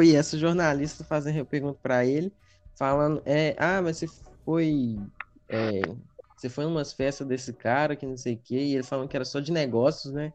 E, 0.04 0.16
essa 0.16 0.38
jornalista 0.38 1.04
fazendo 1.04 1.38
eu 1.40 1.46
pergunto 1.46 1.80
pra 1.82 2.06
ele, 2.06 2.34
falando, 2.78 3.22
é, 3.26 3.56
ah, 3.58 3.82
mas 3.82 3.98
você 3.98 4.08
foi, 4.44 5.10
é, 5.50 5.96
você 6.36 6.50
foi 6.50 6.66
em 6.66 6.68
umas 6.68 6.94
festas 6.94 7.28
desse 7.28 7.54
cara 7.54 7.96
que 7.96 8.06
não 8.06 8.18
sei 8.18 8.36
o 8.36 8.42
quê, 8.42 8.56
e 8.58 8.74
ele 8.76 8.84
falando 8.84 9.08
que 9.10 9.16
era 9.16 9.26
só 9.26 9.40
de 9.40 9.52
negócios, 9.52 10.14
né? 10.14 10.34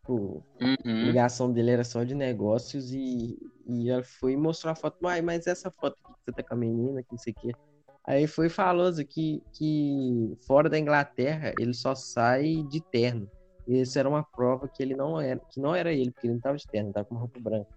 Tipo, 0.00 0.46
a 1.00 1.04
Uhum. 1.04 1.04
ligação 1.06 1.52
dele 1.52 1.70
era 1.72 1.84
só 1.84 2.04
de 2.04 2.14
negócios 2.14 2.92
e, 2.92 3.38
e 3.66 3.90
ela 3.90 4.04
foi 4.04 4.32
e 4.34 4.36
mostrou 4.36 4.72
a 4.72 4.76
foto, 4.76 4.98
uai, 5.04 5.22
mas 5.22 5.46
essa 5.46 5.70
foto 5.70 5.94
aqui 6.02 6.14
que 6.14 6.20
você 6.26 6.32
tá 6.34 6.44
com 6.44 6.54
a 6.54 6.56
menina, 6.58 7.02
que 7.02 7.12
não 7.12 7.18
sei 7.18 7.32
o 7.34 7.36
quê. 7.36 7.56
Aí 8.08 8.26
foi 8.26 8.46
assim, 8.46 9.04
que, 9.04 9.42
que 9.52 10.34
fora 10.46 10.70
da 10.70 10.78
Inglaterra 10.78 11.52
ele 11.58 11.74
só 11.74 11.94
sai 11.94 12.62
de 12.62 12.80
terno. 12.80 13.30
E 13.66 13.82
isso 13.82 13.98
era 13.98 14.08
uma 14.08 14.22
prova 14.22 14.66
que 14.66 14.82
ele 14.82 14.94
não 14.94 15.20
era, 15.20 15.38
que 15.50 15.60
não 15.60 15.74
era 15.74 15.92
ele, 15.92 16.10
porque 16.10 16.26
ele 16.26 16.32
não 16.32 16.40
tava 16.40 16.56
de 16.56 16.66
terno, 16.66 16.88
ele 16.88 16.94
tava 16.94 17.04
com 17.04 17.14
uma 17.14 17.20
roupa 17.20 17.38
branca. 17.38 17.68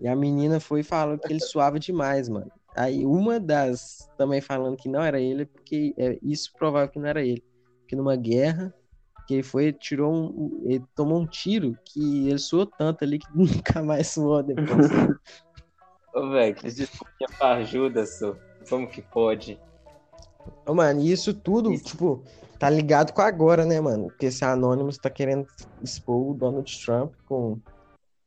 E 0.00 0.06
a 0.06 0.14
menina 0.14 0.60
foi 0.60 0.80
e 0.80 0.84
falou 0.84 1.18
que 1.18 1.32
ele 1.32 1.40
suava 1.40 1.80
demais, 1.80 2.28
mano. 2.28 2.50
Aí 2.76 3.04
uma 3.04 3.40
das 3.40 4.08
também 4.16 4.40
falando 4.40 4.76
que 4.76 4.88
não 4.88 5.02
era 5.02 5.20
ele, 5.20 5.44
porque 5.44 5.92
é 5.98 6.16
isso 6.22 6.52
provável 6.56 6.88
que 6.90 7.00
não 7.00 7.08
era 7.08 7.24
ele. 7.24 7.42
Porque 7.80 7.96
numa 7.96 8.14
guerra, 8.14 8.72
que 9.26 9.34
ele 9.34 9.42
foi, 9.42 9.72
tirou 9.72 10.12
um- 10.12 10.62
ele 10.64 10.84
tomou 10.94 11.20
um 11.20 11.26
tiro 11.26 11.76
que 11.84 12.28
ele 12.28 12.38
suou 12.38 12.66
tanto 12.66 13.02
ali 13.02 13.18
que 13.18 13.26
nunca 13.34 13.82
mais 13.82 14.06
suou 14.10 14.44
depois. 14.44 14.88
Ô, 16.14 16.30
velho, 16.30 16.54
que 16.54 16.70
desculpinha 16.70 17.28
farjuda, 17.38 18.06
só. 18.06 18.36
Como 18.68 18.88
que 18.88 19.02
pode? 19.02 19.58
Ô, 20.66 20.74
mano, 20.74 21.00
e 21.00 21.10
isso 21.10 21.32
tudo, 21.34 21.72
Isso. 21.72 21.84
tipo, 21.84 22.22
tá 22.58 22.68
ligado 22.68 23.12
com 23.12 23.22
agora, 23.22 23.64
né, 23.64 23.80
mano? 23.80 24.08
Porque 24.08 24.26
esse 24.26 24.44
Anonymous 24.44 24.98
tá 24.98 25.08
querendo 25.10 25.46
expor 25.82 26.30
o 26.30 26.34
Donald 26.34 26.70
Trump 26.84 27.14
com 27.26 27.58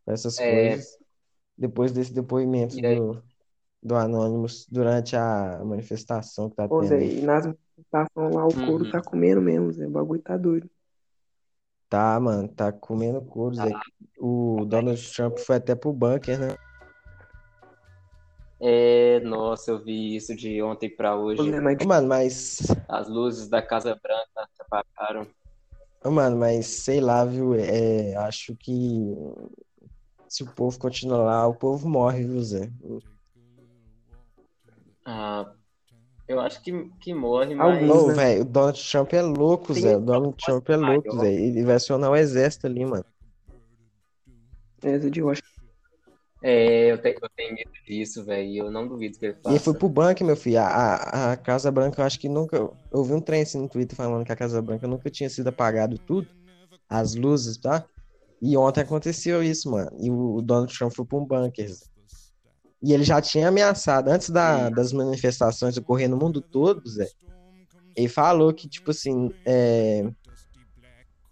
essas 0.07 0.37
É. 0.39 0.49
coisas. 0.49 0.97
Depois 1.57 1.91
desse 1.91 2.13
depoimento 2.13 2.75
aí? 2.75 2.95
do, 2.95 3.23
do 3.81 3.95
Anonymous 3.95 4.65
durante 4.69 5.15
a 5.15 5.61
manifestação 5.63 6.49
que 6.49 6.55
tá 6.55 6.67
Ô, 6.67 6.81
tendo 6.81 6.89
Zé, 6.89 6.97
aí. 6.99 7.19
e 7.19 7.21
nas 7.21 7.45
manifestações 7.45 8.35
lá 8.35 8.45
o 8.45 8.53
couro 8.65 8.85
Uhum. 8.85 8.91
tá 8.91 9.01
comendo 9.01 9.41
mesmo, 9.41 9.71
Zé. 9.71 9.87
O 9.87 9.91
bagulho 9.91 10.21
tá 10.21 10.35
doido. 10.35 10.69
Tá, 11.87 12.19
mano, 12.19 12.47
tá 12.49 12.71
comendo 12.73 13.21
couro, 13.21 13.55
Zé. 13.55 13.71
O 14.19 14.65
Donald 14.65 15.13
Trump 15.13 15.37
foi 15.37 15.57
até 15.57 15.75
pro 15.75 15.93
bunker, 15.93 16.37
né? 16.39 16.55
É, 18.59 19.19
nossa, 19.19 19.71
eu 19.71 19.83
vi 19.83 20.15
isso 20.15 20.35
de 20.35 20.61
ontem 20.61 20.89
pra 20.89 21.15
Ô, 21.15 21.25
hoje. 21.25 21.51
Mano, 21.85 22.07
mas. 22.07 22.59
As 22.87 23.09
luzes 23.09 23.49
da 23.49 23.61
Casa 23.61 23.99
Branca 24.01 24.49
apagaram. 24.59 25.27
Mano, 26.03 26.37
mas 26.37 26.67
sei 26.67 27.01
lá, 27.01 27.25
viu? 27.25 27.55
É, 27.55 28.15
acho 28.15 28.55
que 28.55 28.71
se 30.29 30.43
o 30.43 30.53
povo 30.53 30.77
continuar 30.77 31.23
lá, 31.23 31.47
o 31.47 31.55
povo 31.55 31.89
morre, 31.89 32.23
viu, 32.23 32.41
Zé? 32.41 32.69
Ah, 35.03 35.51
eu 36.27 36.39
acho 36.39 36.61
que, 36.61 36.89
que 37.01 37.13
morre, 37.13 37.55
mas 37.55 37.89
Ô, 37.91 38.07
né? 38.07 38.13
velho, 38.13 38.41
o 38.41 38.45
Donald 38.45 38.89
Trump 38.91 39.13
é 39.13 39.21
louco, 39.21 39.73
Tem 39.73 39.81
Zé. 39.83 39.97
O 39.97 40.01
Donald 40.01 40.35
Trump 40.37 40.69
é 40.69 40.75
louco. 40.75 41.19
Zé. 41.19 41.33
Ele 41.33 41.63
vai 41.63 41.75
acionar 41.75 42.11
o 42.11 42.15
exército 42.15 42.67
ali, 42.67 42.85
mano. 42.85 43.05
é, 44.83 44.99
Zé, 44.99 45.11
eu 45.15 45.29
acho 45.29 45.41
que 45.41 45.55
é, 46.47 46.91
eu 46.91 47.01
tenho, 47.01 47.15
disso, 47.85 48.23
velho. 48.25 48.47
E 48.47 48.57
eu 48.57 48.71
não 48.71 48.87
duvido 48.87 49.17
que 49.17 49.25
ele 49.25 49.33
E 49.45 49.49
ele 49.49 49.59
foi 49.59 49.73
faça. 49.73 49.79
pro 49.79 49.89
bunker, 49.89 50.25
meu 50.25 50.35
filho. 50.35 50.59
A, 50.59 50.65
a, 50.67 51.31
a 51.33 51.37
Casa 51.37 51.71
Branca, 51.71 52.01
eu 52.01 52.05
acho 52.05 52.19
que 52.19 52.27
nunca. 52.29 52.57
Eu 52.91 53.03
vi 53.03 53.13
um 53.13 53.21
trem 53.21 53.41
assim 53.43 53.59
no 53.61 53.69
Twitter 53.69 53.95
falando 53.95 54.25
que 54.25 54.31
a 54.31 54.35
Casa 54.35 54.61
Branca 54.61 54.87
nunca 54.87 55.09
tinha 55.09 55.29
sido 55.29 55.47
apagado 55.47 55.97
tudo. 55.99 56.27
As 56.89 57.15
luzes, 57.15 57.57
tá? 57.57 57.85
E 58.41 58.55
ontem 58.57 58.81
aconteceu 58.81 59.41
isso, 59.43 59.69
mano. 59.71 59.89
E 59.99 60.09
o, 60.11 60.35
o 60.35 60.41
Donald 60.41 60.75
Trump 60.77 60.93
foi 60.93 61.05
pra 61.05 61.17
um 61.17 61.25
bunker. 61.25 61.71
E 62.83 62.93
ele 62.93 63.03
já 63.03 63.19
tinha 63.21 63.47
ameaçado, 63.47 64.09
antes 64.09 64.29
da- 64.29 64.69
das 64.69 64.91
manifestações 64.93 65.75
ocorrer 65.77 66.07
no 66.09 66.17
mundo 66.17 66.41
todo, 66.41 66.87
Zé. 66.87 67.07
Ele 67.95 68.07
falou 68.09 68.53
que, 68.53 68.67
tipo 68.67 68.91
assim, 68.91 69.31
é, 69.45 70.07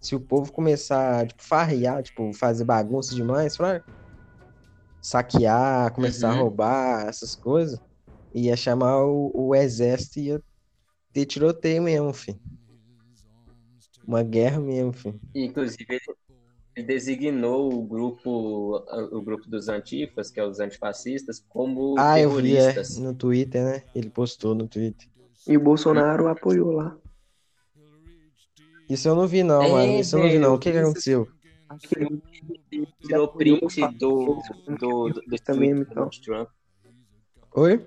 se 0.00 0.16
o 0.16 0.20
povo 0.20 0.50
começar, 0.50 1.26
tipo, 1.26 1.42
farrear, 1.44 2.02
tipo, 2.02 2.32
fazer 2.32 2.64
bagunça 2.64 3.14
demais, 3.14 3.54
fraga, 3.56 3.84
saquear, 5.04 5.92
começar 5.92 6.30
a 6.30 6.32
Uhum. 6.32 6.40
roubar, 6.44 7.06
essas 7.06 7.36
coisas, 7.36 7.78
ia 8.34 8.56
chamar 8.56 9.04
o, 9.04 9.30
o 9.34 9.54
exército 9.54 10.18
e 10.18 10.22
ia 10.28 10.42
ter 11.12 11.26
tiroteio 11.26 11.82
mesmo, 11.82 12.12
filho. 12.14 12.40
Uma 14.06 14.22
guerra 14.22 14.60
mesmo, 14.60 14.92
filho. 14.94 15.20
Inclusive, 15.34 16.00
ele, 16.76 16.86
designou 16.86 17.72
o 17.72 17.82
grupo, 17.86 18.76
o 19.12 19.22
grupo 19.22 19.48
dos 19.48 19.68
antifas, 19.68 20.30
que 20.30 20.40
é 20.40 20.44
os 20.46 20.58
antifascistas, 20.58 21.44
como 21.48 21.94
Ah, 21.98 22.18
eu 22.18 22.30
vi, 22.30 22.56
é, 22.56 22.72
terroristas. 22.72 22.98
no 22.98 23.14
Twitter, 23.14 23.62
né? 23.62 23.82
Ele 23.94 24.08
postou 24.10 24.54
no 24.54 24.66
Twitter. 24.66 25.06
E 25.46 25.56
o 25.56 25.60
Bolsonaro 25.60 26.28
apoiou 26.28 26.72
lá. 26.72 26.96
Isso 28.88 29.08
eu 29.08 29.14
não 29.14 29.26
vi, 29.26 29.42
não, 29.42 29.62
É, 29.62 29.70
mano. 29.70 30.00
Isso 30.00 30.16
eu 30.16 30.20
não 30.22 30.28
vi, 30.30 30.38
não. 30.38 30.54
O 30.54 30.58
que 30.58 30.64
que 30.70 30.72
velho, 30.72 30.86
aconteceu? 30.86 31.28
Acho 31.68 31.88
que 31.88 31.94
ele 31.98 32.22
Tirou 33.00 33.28
print 33.28 33.80
do, 33.98 34.42
do, 34.78 35.08
do, 35.08 35.20
do 35.26 35.38
também, 35.44 35.70
então. 35.70 36.08
Trump. 36.24 36.48
Oi? 37.52 37.86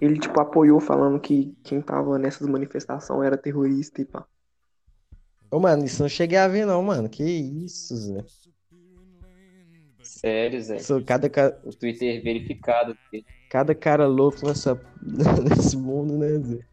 Ele, 0.00 0.18
tipo, 0.18 0.40
apoiou 0.40 0.80
falando 0.80 1.20
que 1.20 1.54
quem 1.62 1.80
tava 1.80 2.18
nessas 2.18 2.46
manifestações 2.48 3.26
era 3.26 3.36
terrorista 3.36 4.00
e 4.00 4.04
pá. 4.04 4.26
Ô, 5.50 5.60
mano, 5.60 5.84
isso 5.84 6.02
não 6.02 6.08
cheguei 6.08 6.38
a 6.38 6.48
ver, 6.48 6.64
não, 6.64 6.82
mano. 6.82 7.08
Que 7.08 7.22
isso, 7.24 7.94
Zé. 7.96 8.24
Sério, 10.02 10.62
Zé. 10.62 10.78
Sou 10.78 11.04
cada, 11.04 11.28
ca- 11.28 11.58
O 11.64 11.70
Twitter 11.70 12.22
verificado 12.22 12.96
dele. 13.10 13.26
cada 13.50 13.74
cara 13.74 14.06
louco 14.06 14.46
nessa, 14.46 14.80
nesse 15.48 15.76
mundo, 15.76 16.16
né, 16.16 16.38
Zé? 16.38 16.71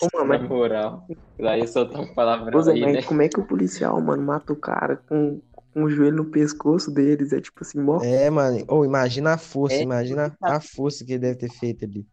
Ô, 0.00 0.08
mano, 0.14 0.32
Na 0.32 0.38
mas, 0.38 0.48
moral. 0.48 1.06
Eu 1.38 1.66
soltar 1.66 2.00
um 2.00 2.14
palavrão 2.14 2.62
Zé, 2.62 2.72
aí, 2.72 2.80
mas 2.80 2.92
né? 2.94 3.02
como 3.02 3.22
é 3.22 3.28
que 3.28 3.38
o 3.38 3.46
policial, 3.46 4.00
mano, 4.00 4.22
mata 4.22 4.52
o 4.52 4.56
cara 4.56 4.96
com, 4.96 5.40
com 5.52 5.84
o 5.84 5.90
joelho 5.90 6.16
no 6.16 6.24
pescoço 6.26 6.90
deles? 6.90 7.32
É 7.32 7.40
tipo 7.40 7.62
assim, 7.62 7.80
mó 7.80 8.00
É, 8.02 8.30
mano. 8.30 8.64
Ou 8.68 8.84
imagina 8.84 9.34
a 9.34 9.38
força, 9.38 9.76
É, 9.76 9.82
imagina 9.82 10.36
a 10.40 10.60
força 10.60 11.04
que 11.04 11.12
ele 11.12 11.20
deve 11.20 11.38
ter 11.38 11.50
feito 11.50 11.84
ali. 11.84 12.06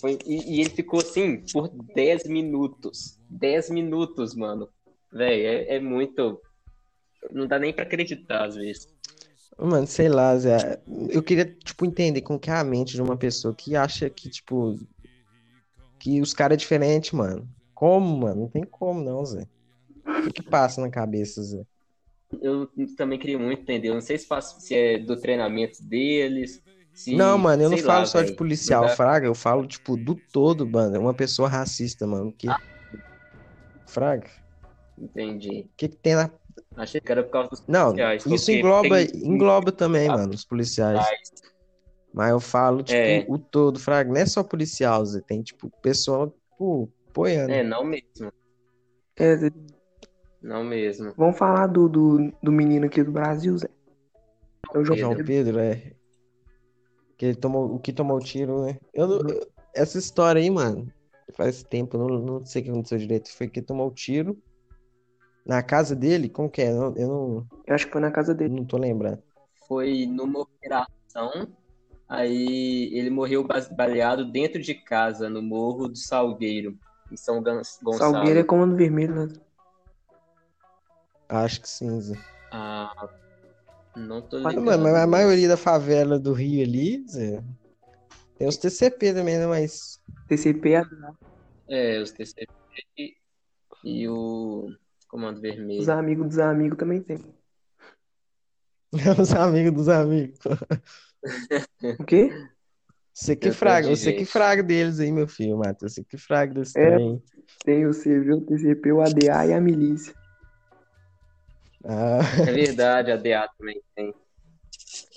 Foi, 0.00 0.18
e, 0.24 0.56
e 0.56 0.60
ele 0.60 0.70
ficou 0.70 1.00
assim 1.00 1.42
por 1.52 1.68
10 1.94 2.24
minutos. 2.24 3.18
10 3.28 3.70
minutos, 3.70 4.34
mano. 4.34 4.68
Véi, 5.12 5.44
é, 5.44 5.76
é 5.76 5.80
muito. 5.80 6.40
Não 7.30 7.46
dá 7.46 7.58
nem 7.58 7.72
pra 7.72 7.82
acreditar 7.82 8.44
às 8.46 8.54
vezes. 8.54 8.88
Mano, 9.58 9.86
sei 9.88 10.08
lá, 10.08 10.36
Zé. 10.38 10.80
Eu 11.10 11.20
queria, 11.20 11.44
tipo, 11.44 11.84
entender 11.84 12.20
como 12.20 12.38
que 12.38 12.48
é 12.48 12.54
a 12.54 12.62
mente 12.62 12.94
de 12.94 13.02
uma 13.02 13.16
pessoa 13.16 13.52
que 13.52 13.74
acha 13.74 14.08
que, 14.08 14.30
tipo, 14.30 14.78
que 15.98 16.20
os 16.20 16.32
caras 16.32 16.54
é 16.54 16.58
diferente, 16.58 17.14
mano. 17.14 17.48
Como, 17.74 18.18
mano? 18.18 18.42
Não 18.42 18.48
tem 18.48 18.64
como, 18.64 19.00
não, 19.02 19.24
Zé. 19.24 19.46
O 20.26 20.32
que 20.32 20.42
passa 20.42 20.80
na 20.80 20.90
cabeça, 20.90 21.42
Zé? 21.42 21.62
Eu 22.42 22.68
também 22.96 23.18
queria 23.18 23.38
muito 23.38 23.62
entender. 23.62 23.88
Eu 23.88 23.94
não 23.94 24.00
sei 24.00 24.18
se, 24.18 24.26
faz, 24.26 24.56
se 24.58 24.74
é 24.74 24.98
do 24.98 25.16
treinamento 25.16 25.82
deles. 25.82 26.62
Se, 26.92 27.14
Não, 27.14 27.38
mano, 27.38 27.62
eu 27.62 27.70
não 27.70 27.78
falo 27.78 28.00
lá, 28.00 28.06
só 28.06 28.20
de 28.20 28.28
véi. 28.28 28.36
policial, 28.36 28.82
Não 28.86 28.96
Fraga. 28.96 29.26
Eu 29.26 29.34
falo, 29.34 29.66
tipo, 29.66 29.96
do 29.96 30.14
todo, 30.32 30.68
mano. 30.68 30.96
É 30.96 30.98
uma 30.98 31.14
pessoa 31.14 31.48
racista, 31.48 32.06
mano. 32.06 32.32
Que... 32.32 32.48
Fraga, 33.86 34.28
Entendi. 34.98 35.60
o 35.60 35.68
que 35.76 35.88
que 35.88 35.96
tem 35.96 36.14
na... 36.14 36.30
Achei 36.76 37.00
que 37.00 37.10
era 37.10 37.22
por 37.22 37.30
causa 37.30 37.50
dos 37.50 37.64
Não, 37.66 37.92
policiais. 37.92 38.26
isso 38.26 38.50
engloba, 38.50 38.88
tem- 38.88 39.10
engloba 39.24 39.72
também, 39.72 40.08
Ah, 40.08 40.16
mano, 40.18 40.34
os 40.34 40.44
policiais. 40.44 40.98
policiais. 40.98 41.30
Mas 42.18 42.30
eu 42.32 42.40
falo, 42.40 42.82
tipo, 42.82 42.98
É. 42.98 43.24
o 43.28 43.38
todo, 43.38 43.78
Fraga. 43.78 44.10
Não 44.12 44.20
é 44.20 44.26
só 44.26 44.42
policial, 44.42 45.06
Zé. 45.06 45.20
Tem, 45.20 45.40
tipo, 45.40 45.70
pessoal, 45.80 46.30
tipo, 46.50 46.90
apoiando. 47.08 47.52
É, 47.52 47.62
não 47.62 47.84
mesmo. 47.84 48.32
É, 49.16 49.36
Zé, 49.36 49.50
Não 50.42 50.64
mesmo. 50.64 51.14
vamos 51.16 51.38
falar 51.38 51.68
do, 51.68 51.88
do, 51.88 52.32
do 52.42 52.50
menino 52.50 52.86
aqui 52.86 53.04
do 53.04 53.12
Brasil, 53.12 53.56
Zé. 53.56 53.68
É 54.74 54.78
o 54.78 54.84
João 54.84 54.98
João 54.98 55.10
Pedro. 55.12 55.26
Pedro, 55.26 55.58
é. 55.60 55.92
Que 57.16 57.26
ele 57.26 57.36
tomou, 57.36 57.72
o 57.76 57.78
que 57.78 57.92
tomou 57.92 58.16
o 58.16 58.20
tiro, 58.20 58.64
né? 58.64 58.78
Eu, 58.92 59.06
não- 59.06 59.30
eu- 59.30 59.46
essa 59.72 59.96
história 59.96 60.42
aí, 60.42 60.50
mano, 60.50 60.92
faz 61.34 61.62
tempo, 61.62 61.96
não, 61.96 62.08
não 62.18 62.44
sei 62.44 62.62
o 62.62 62.64
que 62.64 62.70
aconteceu 62.72 62.98
direito. 62.98 63.32
Foi 63.32 63.46
que 63.46 63.62
tomou 63.62 63.86
o 63.86 63.94
tiro 63.94 64.36
na 65.46 65.62
casa 65.62 65.94
dele? 65.94 66.28
Como 66.28 66.50
que 66.50 66.62
é? 66.62 66.72
Eu, 66.72 66.94
eu 66.96 67.06
não, 67.08 67.46
Eu 67.64 67.74
acho 67.76 67.86
que 67.86 67.92
foi 67.92 68.00
na 68.00 68.10
casa 68.10 68.34
dele. 68.34 68.54
não 68.56 68.64
tô 68.64 68.76
lembrando. 68.76 69.22
Foi 69.68 70.04
numa 70.04 70.40
operação 70.40 71.46
Aí 72.08 72.90
ele 72.94 73.10
morreu 73.10 73.46
baleado 73.76 74.24
dentro 74.30 74.60
de 74.62 74.74
casa, 74.74 75.28
no 75.28 75.42
Morro 75.42 75.88
do 75.88 75.96
Salgueiro, 75.96 76.78
em 77.10 77.16
São 77.16 77.42
Gon- 77.42 77.60
Gonçalo. 77.82 77.98
Salgueiro 77.98 78.40
é 78.40 78.44
comando 78.44 78.76
vermelho, 78.76 79.26
né? 79.26 79.34
Acho 81.28 81.60
que 81.60 81.68
sim, 81.68 82.00
Zé. 82.00 82.14
Ah, 82.50 82.90
não 83.94 84.22
tô 84.22 84.38
Mas, 84.38 84.56
Ah, 84.56 84.60
ligado. 84.60 84.64
Mano, 84.64 84.82
mas 84.84 84.94
a 85.02 85.06
maioria 85.06 85.48
da 85.48 85.56
favela 85.56 86.18
do 86.18 86.32
Rio 86.32 86.64
ali, 86.64 87.04
Zé, 87.08 87.42
tem 88.38 88.48
os 88.48 88.56
TCP 88.56 89.12
também, 89.12 89.38
né? 89.38 89.46
Mas 89.46 90.00
TCP 90.26 90.72
é 90.74 90.82
É, 91.68 92.00
os 92.00 92.10
TCP 92.12 92.48
e, 92.96 93.16
e 93.84 94.08
o 94.08 94.70
Comando 95.08 95.36
os 95.36 95.42
Vermelho. 95.42 95.90
amigos 95.90 96.28
dos 96.28 96.38
amigos 96.38 96.78
também 96.78 97.02
tem. 97.02 97.18
os 99.20 99.32
amigos 99.32 99.72
dos 99.74 99.88
amigos. 99.88 100.38
O 102.00 102.04
quê? 102.04 102.30
Você 103.12 103.34
que 103.34 103.48
Eu 103.48 103.52
fraga, 103.52 103.88
você 103.88 104.12
que 104.12 104.24
fraga 104.24 104.62
deles 104.62 105.00
aí, 105.00 105.10
meu 105.10 105.26
filho, 105.26 105.58
Matheus. 105.58 105.94
Você 105.94 106.04
que 106.04 106.16
fraga 106.16 106.54
desse 106.54 106.78
É. 106.78 106.96
trem. 106.96 107.22
Tem 107.64 107.86
o 107.86 107.92
CV, 107.92 108.32
o 108.34 108.40
TCP, 108.40 108.92
o 108.92 109.00
ADA 109.00 109.46
e 109.46 109.52
a 109.52 109.60
milícia. 109.60 110.14
Ah, 111.84 112.20
É 112.46 112.52
verdade, 112.52 113.10
a 113.10 113.16
DA 113.16 113.48
também 113.58 113.82
tem. 113.94 114.14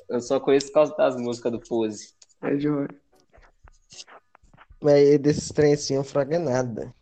Eu 0.09 0.19
só 0.19 0.39
conheço 0.39 0.67
por 0.67 0.73
causa 0.73 0.95
das 0.95 1.15
músicas 1.15 1.51
do 1.51 1.59
Pose. 1.59 2.13
É 2.41 2.57
Jorge. 2.57 2.99
mas 4.81 5.19
desses 5.19 5.49
trem 5.49 5.73
assim, 5.73 5.93
eu 5.93 5.99
não 5.99 6.03
fraga 6.03 6.39
nada. 6.39 6.93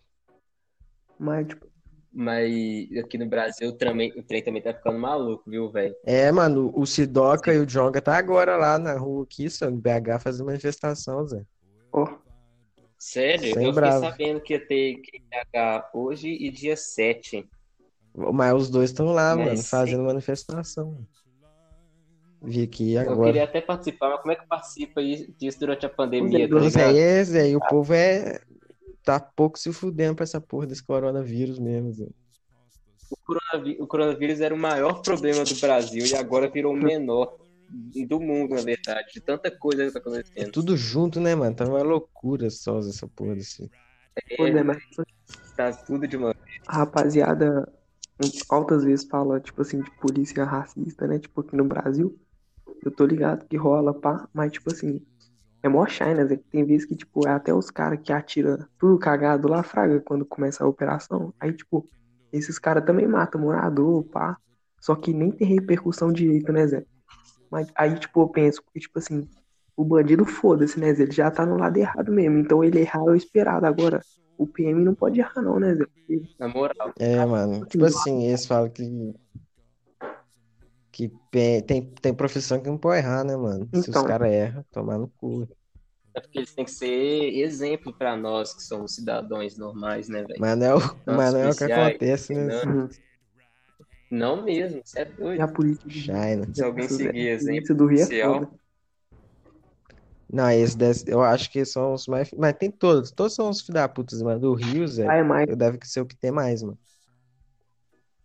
Mas, 1.18 1.48
tipo, 1.48 1.69
Mas 2.12 2.52
aqui 2.98 3.18
no 3.18 3.28
Brasil 3.28 3.70
o 3.70 3.74
trem, 3.74 4.12
o 4.18 4.24
trem 4.24 4.44
também 4.44 4.62
tá 4.62 4.74
ficando 4.74 4.98
maluco, 4.98 5.50
viu, 5.50 5.70
velho? 5.70 5.96
É, 6.04 6.32
mano, 6.32 6.72
o 6.76 6.86
Sidoca 6.86 7.54
e 7.54 7.60
o 7.60 7.66
Jonga 7.66 8.02
tá 8.02 8.18
agora 8.18 8.58
lá 8.58 8.80
na 8.80 8.98
rua 8.98 9.24
aqui, 9.24 9.50
só, 9.50 9.70
no 9.70 9.78
BH, 9.78 10.20
fazendo 10.20 10.48
manifestação, 10.48 11.28
Zé. 11.28 11.44
ó, 11.94 12.08
Sério? 13.00 13.54
Sem 13.54 13.66
eu 13.66 13.72
bravo. 13.72 13.96
fiquei 14.04 14.10
sabendo 14.10 14.42
que 14.42 14.54
ia 14.54 14.68
ter 14.68 15.02
QH 15.02 15.90
hoje 15.94 16.28
e 16.28 16.52
dia 16.52 16.76
7. 16.76 17.48
Mas 18.14 18.54
os 18.54 18.70
dois 18.70 18.90
estão 18.90 19.14
lá, 19.14 19.36
Mas 19.36 19.46
mano, 19.46 19.58
sim. 19.58 19.64
fazendo 19.64 20.04
manifestação. 20.04 21.08
Vi 22.42 22.64
aqui 22.64 22.94
Eu 22.94 23.02
agora. 23.02 23.28
queria 23.28 23.44
até 23.46 23.62
participar, 23.62 24.10
mas 24.10 24.22
como 24.22 24.32
é 24.34 24.36
que 24.36 24.48
participa 24.48 25.02
disso 25.02 25.60
durante 25.60 25.86
a 25.86 25.90
pandemia, 25.90 26.50
tá 26.50 26.82
é, 26.92 27.20
é, 27.20 27.24
Zé, 27.24 27.50
e 27.50 27.56
o 27.56 27.60
povo 27.60 27.94
é. 27.94 28.42
Tá 29.04 29.20
pouco 29.20 29.58
se 29.60 29.72
fudendo 29.74 30.16
pra 30.16 30.24
essa 30.24 30.42
porra 30.42 30.68
desse 30.68 30.84
coronavírus 30.84 31.60
mesmo, 31.60 31.92
Zé. 31.94 32.08
O 33.10 33.16
coronaví- 33.26 33.78
o 33.84 33.88
coronavírus 33.88 34.42
era 34.42 34.54
o 34.54 34.58
maior 34.58 35.04
problema 35.04 35.44
do 35.46 35.56
Brasil 35.56 36.06
e 36.06 36.16
agora 36.16 36.50
virou 36.50 36.74
o 36.74 36.78
menor 36.78 37.38
do 38.08 38.20
mundo, 38.20 38.56
na 38.56 38.62
verdade, 38.62 39.14
de 39.14 39.22
tanta 39.22 39.52
coisa 39.52 39.86
que 39.86 39.92
tá 39.92 40.00
É 40.36 40.44
acontecendo. 40.44 40.52
tudo 40.52 40.76
junto, 40.78 41.20
né, 41.20 41.36
mano? 41.36 41.56
Tá 41.56 41.66
uma 41.68 41.82
loucura 41.84 42.50
só 42.50 42.80
essa 42.80 43.08
porra 43.08 43.36
desse. 43.36 43.70
pois 44.38 44.56
é, 44.56 44.64
mas 44.64 44.78
Tá 45.56 45.74
tudo 45.74 46.08
de 46.08 46.18
uma 46.18 46.34
a 46.68 46.78
rapaziada 46.80 47.72
altas 48.50 48.84
vezes 48.86 49.08
fala, 49.10 49.40
tipo 49.42 49.62
assim, 49.62 49.82
de 49.82 49.92
polícia 49.92 50.46
racista, 50.46 51.08
né? 51.08 51.20
Tipo, 51.20 51.42
aqui 51.42 51.56
no 51.56 51.66
Brasil. 51.66 52.20
Eu 52.84 52.92
tô 52.92 53.06
ligado 53.06 53.48
que 53.48 53.58
rola, 53.58 53.94
pá, 54.00 54.30
mas, 54.34 54.52
tipo 54.54 54.72
assim, 54.72 55.06
é 55.62 55.70
mó 55.70 55.86
shine, 55.86 56.14
né? 56.14 56.26
Zé? 56.26 56.40
Tem 56.52 56.64
vezes 56.64 56.86
que, 56.86 56.96
tipo, 56.96 57.28
é 57.28 57.32
até 57.32 57.54
os 57.54 57.70
caras 57.70 58.00
que 58.02 58.14
atiram 58.14 58.58
tudo 58.78 58.98
cagado 58.98 59.48
lá, 59.48 59.62
fraga, 59.62 60.00
quando 60.00 60.26
começa 60.26 60.64
a 60.64 60.68
operação. 60.68 61.34
Aí, 61.40 61.52
tipo, 61.52 61.88
esses 62.32 62.58
caras 62.58 62.86
também 62.86 63.08
matam 63.08 63.42
morador, 63.42 64.04
pá. 64.04 64.38
Só 64.80 64.96
que 64.96 65.14
nem 65.14 65.32
tem 65.32 65.48
repercussão 65.48 66.12
direito, 66.12 66.52
né, 66.54 66.66
Zé? 66.66 66.86
Mas 67.52 67.68
aí, 67.76 67.96
tipo, 68.00 68.22
eu 68.22 68.30
penso, 68.30 68.64
que, 68.74 68.80
tipo 68.80 69.00
assim, 69.00 69.28
o 69.76 69.84
bandido 69.84 70.26
foda-se, 70.26 70.80
né, 70.80 70.94
Zé? 70.94 71.04
Ele 71.04 71.12
já 71.12 71.30
tá 71.30 71.46
no 71.46 71.58
lado 71.58 71.78
errado 71.78 72.12
mesmo. 72.12 72.38
Então 72.38 72.64
ele 72.64 72.80
errar 72.80 73.02
é 73.02 73.12
o 73.12 73.16
esperado. 73.16 73.66
Agora, 73.66 74.02
o 74.38 74.48
PM 74.48 74.84
não 74.86 74.96
pode 74.96 75.20
errar, 75.20 75.42
não, 75.42 75.60
né, 75.60 75.76
Zé? 75.76 75.86
Na 76.40 76.48
moral. 76.48 76.94
É, 76.98 77.26
mano. 77.26 77.66
Tipo 77.66 77.86
assim, 77.86 78.28
eles 78.28 78.46
falam 78.46 78.70
que. 78.70 79.14
Que 80.92 81.12
tem, 81.62 81.82
tem 81.86 82.14
profissão 82.14 82.60
que 82.62 82.70
não 82.70 82.78
pode 82.78 83.00
errar, 83.00 83.24
né, 83.24 83.36
mano? 83.38 83.70
Se 83.74 83.82
os 83.82 83.88
Então. 83.90 84.04
caras 84.06 84.32
erram, 84.32 84.66
tomar 84.72 84.98
no 84.98 85.08
cu. 85.08 85.48
É 86.16 86.20
porque 86.20 86.40
eles 86.40 86.54
têm 86.54 86.66
que 86.66 86.72
ser 86.72 87.34
exemplo 87.40 87.94
pra 87.94 88.18
nós 88.18 88.54
que 88.54 88.64
somos 88.64 88.96
cidadãos 88.96 89.58
normais, 89.58 90.10
né, 90.10 90.24
velho? 90.24 90.40
Mas 90.40 90.58
não 90.58 90.66
é 90.66 90.76
o, 90.76 90.80
mas 91.06 91.34
não 91.34 91.40
é 91.40 91.50
o 91.50 91.56
que 91.56 91.64
acontece, 91.64 92.34
né? 92.34 92.66
não. 92.66 92.74
Uhum. 92.74 92.90
Não 94.12 94.44
mesmo, 94.44 94.82
você 94.84 95.02
é 95.02 95.06
doido. 95.06 95.42
a 95.42 95.48
política 95.48 95.90
China. 95.90 96.48
Se 96.52 96.64
alguém 96.64 96.84
Nossa, 96.84 96.96
seguir 96.98 97.28
exemplo 97.28 97.76
do 97.76 97.86
Rio 97.86 98.02
é 98.02 98.06
policial, 98.06 98.34
foda. 98.40 98.60
Não, 100.32 100.50
esse 100.52 100.78
desse, 100.78 101.06
eu 101.08 101.22
acho 101.22 101.52
que 101.52 101.66
são 101.66 101.94
os 101.94 102.08
mais. 102.08 102.32
Mas 102.38 102.54
tem 102.54 102.70
todos. 102.72 103.12
Todos 103.12 103.34
são 103.34 103.50
os 103.50 103.62
filhos 103.62 103.74
da 103.82 103.90
puta, 103.90 104.16
mano. 104.24 104.40
Do 104.40 104.54
Rio, 104.54 104.88
Zé. 104.88 105.08
Ah, 105.08 105.16
é 105.16 105.24
mais. 105.24 105.48
Eu 105.50 105.56
deve 105.56 105.80
ser 105.84 106.02
o 106.02 106.06
que 106.06 106.16
tem 106.16 106.32
mais, 106.32 106.62
mano. 106.62 106.78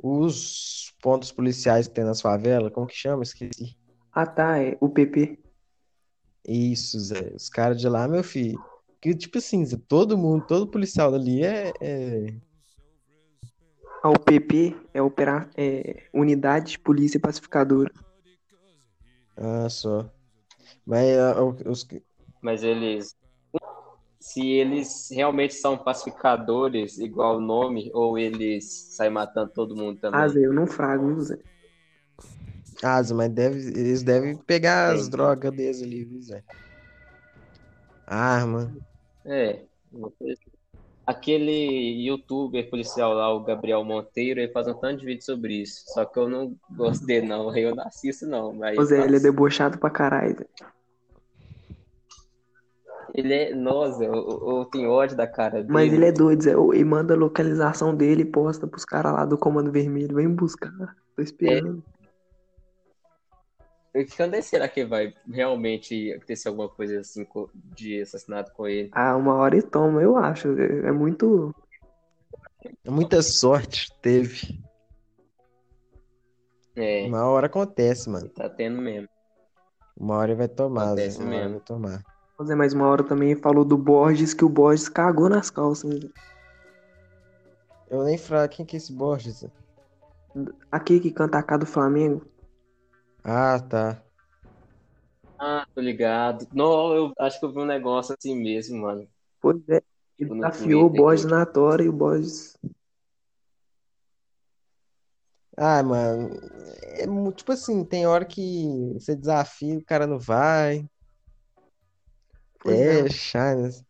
Os 0.07 0.95
pontos 1.01 1.33
policiais 1.33 1.89
que 1.89 1.95
tem 1.95 2.05
nas 2.05 2.21
favelas, 2.21 2.71
como 2.75 2.87
que 2.87 2.95
chama? 2.95 3.23
Esqueci. 3.23 3.75
Ah, 4.13 4.27
tá, 4.27 4.59
é 4.63 4.77
o 4.79 4.87
PP. 4.91 5.39
Isso, 6.47 7.01
Zé. 7.01 7.33
Os 7.35 7.49
caras 7.49 7.81
de 7.81 7.89
lá, 7.89 8.07
meu 8.07 8.23
filho. 8.23 8.63
Que, 9.01 9.15
tipo 9.15 9.39
assim, 9.39 9.65
Zé, 9.65 9.79
todo 9.89 10.19
mundo, 10.19 10.45
todo 10.47 10.67
policial 10.71 11.11
dali 11.11 11.43
é, 11.43 11.73
é- 11.81 12.35
Ah, 14.03 14.11
o 14.11 14.19
PP 14.21 14.77
é, 14.93 15.01
opera... 15.01 15.49
é 15.57 16.03
Unidade 16.13 16.73
de 16.73 16.79
Polícia 16.81 17.19
Pacificadora. 17.19 17.91
Ah, 19.39 19.71
só. 19.71 20.13
Mas 20.85 21.17
ah, 21.17 21.43
o- 21.43 21.57
os. 21.71 21.89
mas 22.43 22.63
eles. 22.63 23.17
Se 24.25 24.41
eles 24.41 25.11
realmente 25.13 25.53
são 25.53 25.77
pacificadores, 25.77 26.99
igual 26.99 27.37
o 27.37 27.41
nome, 27.41 27.91
ou 27.93 28.19
eles 28.19 28.65
saem 28.97 29.11
matando 29.11 29.53
todo 29.53 29.77
mundo 29.77 30.01
também. 30.01 30.19
Ah, 30.19 30.27
Zé, 30.27 30.41
eu 30.41 30.53
não 30.53 30.67
frago, 30.67 31.09
viu, 31.09 31.21
Zé? 31.21 31.39
Ah, 32.83 33.03
Zé, 33.03 33.13
mas 33.13 33.31
deve, 33.31 33.59
eles 33.79 34.03
devem 34.03 34.35
pegar 34.35 34.93
as 34.93 35.01
Entendi. 35.01 35.11
drogas 35.11 35.53
deles 35.53 35.83
ali, 35.83 36.05
viu, 36.07 36.23
Zé? 36.23 36.43
Arma. 38.07 38.75
É. 39.27 39.61
Aquele 41.07 42.07
youtuber 42.07 42.71
policial 42.71 43.13
lá, 43.13 43.31
o 43.31 43.45
Gabriel 43.45 43.85
Monteiro, 43.85 44.41
ele 44.41 44.53
faz 44.53 44.67
um 44.67 44.75
tanto 44.75 45.01
de 45.01 45.07
vídeo 45.07 45.23
sobre 45.23 45.61
isso. 45.61 45.85
Só 45.93 46.07
que 46.07 46.19
eu 46.19 46.31
não 46.31 46.57
gosto 46.71 47.05
dele, 47.05 47.27
não. 47.27 47.55
Eu 47.55 47.77
não 47.77 47.87
assisto, 47.87 48.27
não. 48.27 48.55
Mas 48.55 48.79
Ô, 48.79 48.85
Zé, 48.85 49.05
ele 49.05 49.17
é 49.17 49.21
debochado 49.21 49.79
pra 49.79 49.91
caralho, 49.91 50.35
Zé. 50.35 50.47
Ele 53.15 53.33
é. 53.33 53.55
Nossa, 53.55 54.03
eu, 54.03 54.13
eu- 54.13 54.59
eu 54.59 54.65
tenho 54.67 54.91
ódio 54.91 55.17
da 55.17 55.27
cara 55.27 55.59
dele. 55.63 55.73
Mas 55.73 55.93
ele 55.93 56.05
é 56.05 56.13
doido, 56.13 56.43
Zé. 56.43 56.53
E 56.75 56.85
manda 56.85 57.15
a 57.15 57.17
localização 57.17 57.95
dele 57.95 58.23
e 58.23 58.31
posta 58.31 58.67
pros 58.67 58.85
caras 58.85 59.13
lá 59.13 59.25
do 59.25 59.39
Comando 59.39 59.71
Vermelho. 59.71 60.17
Vem 60.17 60.29
buscar. 60.29 60.73
Tô 61.15 61.23
esperando. 61.23 61.83
E 63.95 64.05
Quando 64.07 64.35
é 64.35 64.39
que 64.39 64.43
será 64.43 64.69
que 64.69 64.85
vai 64.85 65.15
realmente 65.31 66.13
acontecer 66.15 66.49
alguma 66.49 66.69
coisa 66.69 66.99
assim 66.99 67.25
de 67.77 68.01
assassinato 68.03 68.53
com 68.53 68.67
ele? 68.67 68.91
Ah, 68.93 69.17
uma 69.17 69.35
hora 69.35 69.57
e 69.57 69.63
toma, 69.63 70.03
eu 70.03 70.17
acho. 70.17 70.53
Zé. 70.57 70.89
É 70.89 70.91
muito. 70.91 71.55
Muita 72.85 73.23
sorte 73.23 73.89
teve. 74.03 74.59
É, 76.77 77.07
Uma 77.07 77.25
hora 77.27 77.47
acontece, 77.47 78.11
mano. 78.11 78.29
tá 78.31 78.49
tendo 78.49 78.83
mesmo. 78.83 79.09
Uma 79.97 80.17
hora 80.17 80.35
vai 80.35 80.49
tomar, 80.49 80.87
Zé. 80.87 80.91
Acontece 81.07 81.19
Uma 81.21 81.29
hora 81.29 81.39
mesmo. 81.39 81.51
vai 81.53 81.61
tomar. 81.61 82.14
Zé, 82.43 82.55
mas 82.57 82.73
uma 82.73 82.89
hora 82.89 83.05
também 83.05 83.37
falou 83.37 83.65
do 83.65 83.79
Borges 83.79 84.35
que 84.35 84.45
o 84.45 84.49
Borges 84.49 84.89
cagou 84.89 85.29
nas 85.29 85.51
calças. 85.51 86.01
Eu 87.89 88.03
nem 88.03 88.19
frago. 88.19 88.53
Quem 88.53 88.67
que 88.67 88.75
é 88.75 88.79
esse 88.79 88.93
Borges? 88.93 89.47
Aquele 90.71 90.99
que 90.99 91.13
canta 91.13 91.39
a 91.39 91.43
cara 91.43 91.61
do 91.61 91.67
Flamengo. 91.67 92.27
Ah, 93.23 93.61
tá. 93.61 94.03
Ah, 95.39 95.65
tô 95.75 95.81
ligado. 95.81 96.47
Não, 96.53 96.95
eu 96.95 97.13
acho 97.19 97.39
que 97.39 97.45
eu 97.47 97.53
vi 97.53 97.59
um 97.59 97.67
negócio 97.67 98.17
assim 98.19 98.35
mesmo, 98.35 98.79
mano. 98.83 99.09
Pois 99.41 99.57
é. 99.69 99.77
Ele 100.19 100.29
Tipo, 100.29 100.35
desafiou 100.35 100.87
o 100.87 100.91
Borges 100.91 101.25
na 101.27 101.47
tora 101.47 101.85
e 101.85 101.89
o 101.89 101.93
Borges. 101.93 102.57
Ah, 105.57 105.83
mano. 105.83 106.31
É 106.83 107.07
tipo 107.33 107.53
assim, 107.53 107.85
tem 107.85 108.07
hora 108.07 108.25
que 108.25 108.93
você 108.95 109.15
desafia, 109.15 109.79
o 109.79 109.85
cara 109.85 110.07
não 110.07 110.19
vai. 110.19 110.89
Pois 112.65 112.81
é. 112.81 113.01
É, 113.01 113.09
Shines. 113.11 113.85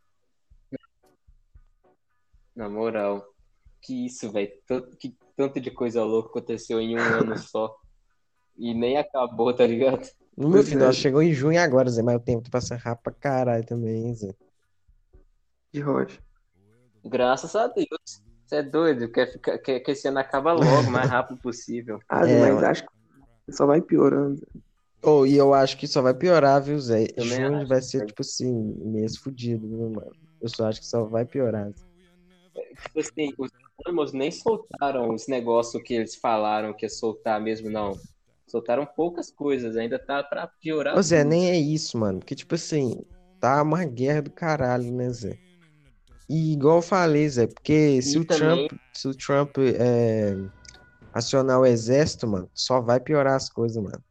Na 2.55 2.69
moral. 2.69 3.25
Que 3.81 4.07
isso, 4.07 4.31
velho. 4.31 4.51
Tanto, 4.67 4.97
que 4.97 5.17
tanto 5.37 5.61
de 5.61 5.71
coisa 5.71 6.03
louca 6.05 6.31
aconteceu 6.31 6.81
em 6.81 6.97
um 6.97 7.01
ano 7.01 7.39
só. 7.39 7.75
E 8.57 8.73
nem 8.75 8.97
acabou, 8.99 9.55
tá 9.55 9.67
ligado? 9.67 10.09
No 10.37 10.49
meu 10.49 10.59
Pois 10.59 10.69
final, 10.69 10.89
é. 10.89 10.93
chegou 10.93 11.23
em 11.23 11.33
junho 11.33 11.61
agora, 11.61 11.91
Zé, 11.91 12.03
mas 12.03 12.17
o 12.17 12.21
tempo 12.21 12.43
tá 12.45 12.51
passando 12.51 12.79
rápido 12.81 13.03
pra 13.05 13.13
caralho 13.13 13.65
também, 13.67 14.07
hein, 14.07 14.15
Zé. 14.15 14.35
De 15.73 15.81
Rocha. 15.81 16.21
Graças 17.05 17.55
a 17.57 17.67
Deus. 17.69 18.23
Você 18.47 18.57
é 18.57 18.63
doido? 18.63 19.11
Quer, 19.11 19.33
ficar, 19.33 19.59
quer 19.59 19.81
que 19.81 19.91
esse 19.91 20.07
ano 20.09 20.19
acaba 20.19 20.53
logo, 20.53 20.89
o 20.89 20.91
mais 20.91 21.11
rápido 21.11 21.41
possível. 21.41 21.99
Ah, 22.09 22.29
É, 22.29 22.41
mas 22.41 22.63
ué. 22.63 22.67
acho 22.67 22.85
que 22.85 23.53
só 23.53 23.67
vai 23.67 23.81
piorando. 23.81 24.37
Zé. 24.37 24.47
Oh, 25.05 25.27
e 25.27 25.37
eu 25.37 25.53
acho 25.53 25.77
que 25.77 25.87
só 25.87 26.01
vai 26.01 26.15
piorar, 26.15 26.63
viu, 26.63 26.79
Zé? 26.79 27.07
Também 27.09 27.29
Junho 27.29 27.57
acho, 27.57 27.67
vai 27.67 27.83
ser, 27.83 28.07
tipo 28.07 28.23
assim, 28.23 28.53
mês 28.85 29.17
fudido, 29.17 29.69
viu, 29.69 29.91
mano? 29.91 30.13
Eu 30.41 30.49
só 30.49 30.67
acho 30.67 30.81
que 30.81 30.87
só 30.87 31.05
vai 31.05 31.25
piorar. 31.25 31.71
Tipo 32.85 33.01
assim, 33.01 33.35
os 33.37 33.51
Anonymous 33.85 34.13
nem 34.13 34.31
soltaram 34.31 35.13
os 35.15 35.27
negócios 35.27 35.83
que 35.83 35.95
eles 35.95 36.15
falaram 36.15 36.73
que 36.73 36.87
ia 36.87 36.91
soltar 36.91 37.41
mesmo, 37.41 37.69
não. 37.69 37.93
Soltaram 38.47 38.87
poucas 38.87 39.31
coisas, 39.31 39.77
ainda 39.77 39.99
tá 39.99 40.23
pra 40.23 40.47
piorar 40.61 40.97
Ô, 40.97 41.03
Zé, 41.03 41.23
tudo. 41.23 41.31
nem 41.31 41.51
é 41.51 41.57
isso, 41.57 41.99
mano. 41.99 42.21
Porque, 42.21 42.35
tipo 42.35 42.55
assim, 42.55 43.03
tá 43.41 43.63
uma 43.63 43.85
guerra 43.85 44.23
do 44.23 44.31
caralho, 44.31 44.93
né, 44.93 45.11
Zé? 45.11 45.37
E 46.29 46.53
igual 46.55 46.77
eu 46.79 46.83
falei, 46.83 47.29
Zé, 47.29 47.47
porque 47.47 48.01
se 48.01 48.17
E 48.17 48.21
o 48.21 48.25
também- 48.25 48.69
Trump, 48.69 48.81
se 48.95 49.09
o 49.09 49.15
Trump 49.15 49.59
é, 49.59 50.35
acionar 51.13 51.61
o 51.61 51.67
exército, 51.67 52.27
mano, 52.27 52.49
só 52.55 52.81
vai 52.81 53.01
piorar 53.01 53.35
as 53.35 53.51
coisas, 53.51 53.83
mano. 53.83 54.03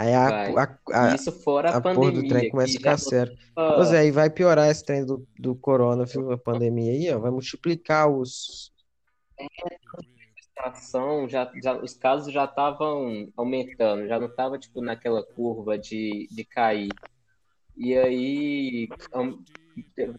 Aí 0.00 0.14
a, 0.14 0.28
a, 0.62 0.78
a, 1.10 1.14
Isso 1.14 1.30
fora 1.30 1.68
a, 1.70 1.76
a 1.76 1.80
porra 1.82 2.10
do 2.10 2.20
trem 2.20 2.22
pandemia, 2.22 2.50
começa 2.50 2.72
a 2.72 2.78
ficar 2.78 2.90
já 2.92 2.96
sério. 2.98 3.36
tava- 3.54 3.80
Ô, 3.80 3.84
Zé, 3.84 3.98
aí 3.98 4.10
vai 4.10 4.30
piorar 4.30 4.70
esse 4.70 4.82
trem 4.82 5.04
do, 5.04 5.28
do 5.38 5.54
corona, 5.54 6.06
viu? 6.06 6.32
A 6.32 6.38
pandemia 6.38 6.90
aí, 6.92 7.12
ó. 7.14 7.18
Vai 7.18 7.30
multiplicar 7.30 8.10
os. 8.10 8.72
situação, 10.40 11.28
já, 11.28 11.52
já, 11.62 11.76
os 11.76 11.92
casos 11.92 12.32
já 12.32 12.46
estavam 12.46 13.30
aumentando, 13.36 14.06
já 14.06 14.18
não 14.18 14.28
estava 14.28 14.58
tipo 14.58 14.80
naquela 14.80 15.22
curva 15.22 15.76
de, 15.78 16.26
de 16.30 16.44
cair. 16.46 16.88
E 17.76 17.94
aí 17.94 18.88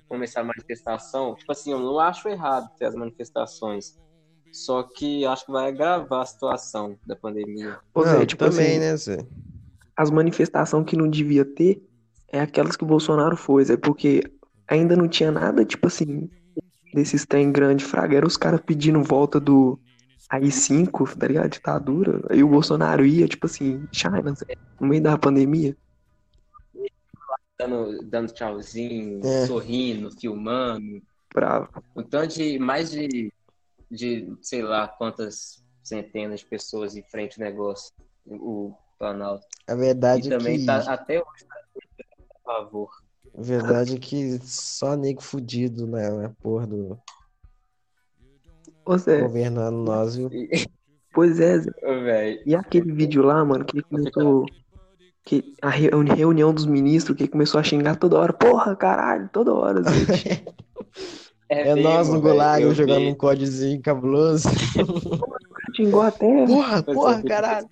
começar 0.07 0.41
a 0.41 0.43
manifestação. 0.43 1.33
Tipo 1.33 1.51
assim, 1.51 1.71
eu 1.71 1.79
não 1.79 1.99
acho 1.99 2.29
errado 2.29 2.69
ter 2.77 2.85
as 2.85 2.93
manifestações. 2.93 3.99
Só 4.51 4.83
que 4.83 5.25
acho 5.25 5.45
que 5.47 5.51
vai 5.51 5.69
agravar 5.69 6.21
a 6.21 6.25
situação 6.25 6.99
da 7.03 7.15
pandemia. 7.15 7.79
Não, 7.95 8.25
tipo 8.27 8.43
também, 8.43 8.77
assim, 8.77 8.79
né, 8.79 8.95
Zé? 8.97 9.17
As 10.01 10.09
manifestações 10.09 10.85
que 10.85 10.97
não 10.97 11.07
devia 11.07 11.45
ter 11.45 11.81
é 12.27 12.39
aquelas 12.41 12.75
que 12.75 12.83
o 12.83 12.87
Bolsonaro 12.87 13.37
fez, 13.37 13.69
é 13.69 13.77
porque 13.77 14.23
ainda 14.67 14.95
não 14.95 15.07
tinha 15.07 15.31
nada, 15.31 15.63
tipo 15.65 15.87
assim, 15.87 16.29
desses 16.93 17.25
trem 17.25 17.51
grande, 17.51 17.83
fraga, 17.83 18.17
era 18.17 18.25
os 18.25 18.37
caras 18.37 18.61
pedindo 18.61 19.03
volta 19.03 19.39
do 19.39 19.79
AI-5, 20.29 21.15
tá 21.17 21.27
ligado? 21.27 21.49
Ditadura. 21.51 22.21
Aí 22.29 22.43
o 22.43 22.47
Bolsonaro 22.47 23.05
ia, 23.05 23.27
tipo 23.27 23.45
assim, 23.45 23.85
China, 23.91 24.21
no 24.79 24.87
meio 24.87 25.03
da 25.03 25.17
pandemia. 25.17 25.75
Dando, 27.59 28.01
dando 28.03 28.31
tchauzinho, 28.33 29.19
É. 29.23 29.45
sorrindo, 29.45 30.09
filmando. 30.19 31.01
Bravo. 31.33 31.69
Um 31.95 32.01
tanto 32.01 32.35
de 32.35 32.57
mais 32.57 32.91
de, 32.91 33.31
de 33.89 34.33
sei 34.41 34.63
lá 34.63 34.87
quantas 34.87 35.63
centenas 35.83 36.39
de 36.39 36.45
pessoas 36.45 36.95
em 36.95 37.03
frente 37.03 37.41
ao 37.41 37.47
negócio, 37.47 37.93
o 38.25 38.73
Planalto. 39.05 39.47
A 39.67 39.73
E 39.73 39.75
verdade 39.75 40.31
é 40.31 40.37
também 40.37 40.59
que. 40.59 40.65
tá 40.67 40.77
até 40.93 41.17
hoje 41.17 41.45
tá 41.47 41.55
a 42.35 42.39
favor. 42.43 42.89
A 43.35 43.41
verdade 43.41 43.95
é 43.95 43.97
que 43.99 44.37
só 44.43 44.95
nego 44.95 45.21
fudido 45.23 45.87
na, 45.87 46.07
na 46.11 46.29
porra 46.39 46.67
do 46.67 46.99
Ô, 48.85 48.95
Zé, 48.99 49.21
governando 49.21 49.77
nós, 49.77 50.15
viu? 50.15 50.29
E- 50.31 50.67
pois 51.11 51.39
é, 51.39 51.57
Zé. 51.61 51.71
Ô, 51.81 52.47
E 52.47 52.55
aquele 52.55 52.91
vídeo 52.91 53.23
lá, 53.23 53.43
mano, 53.43 53.65
que 53.65 53.77
ele 53.77 53.83
começou. 53.89 54.45
Que 55.23 55.55
a 55.63 55.69
reuni- 55.69 56.13
reunião 56.13 56.53
dos 56.53 56.67
ministros, 56.67 57.17
que 57.17 57.23
ele 57.23 57.31
começou 57.31 57.59
a 57.59 57.63
xingar 57.63 57.95
toda 57.95 58.19
hora. 58.19 58.33
Porra, 58.33 58.75
caralho, 58.75 59.27
toda 59.33 59.51
hora, 59.51 59.81
Zé. 59.81 59.89
É 61.53 61.75
mesmo, 61.75 61.81
nós 61.83 62.07
no 62.07 62.21
Gulag 62.21 62.73
jogando 62.73 63.01
vi. 63.01 63.07
um 63.07 63.15
códigozinho 63.15 63.81
cabuloso. 63.81 64.47
Xingou 65.75 66.01
até. 66.01 66.45
Porra, 66.47 66.81
porra, 66.81 67.21
caralho. 67.23 67.67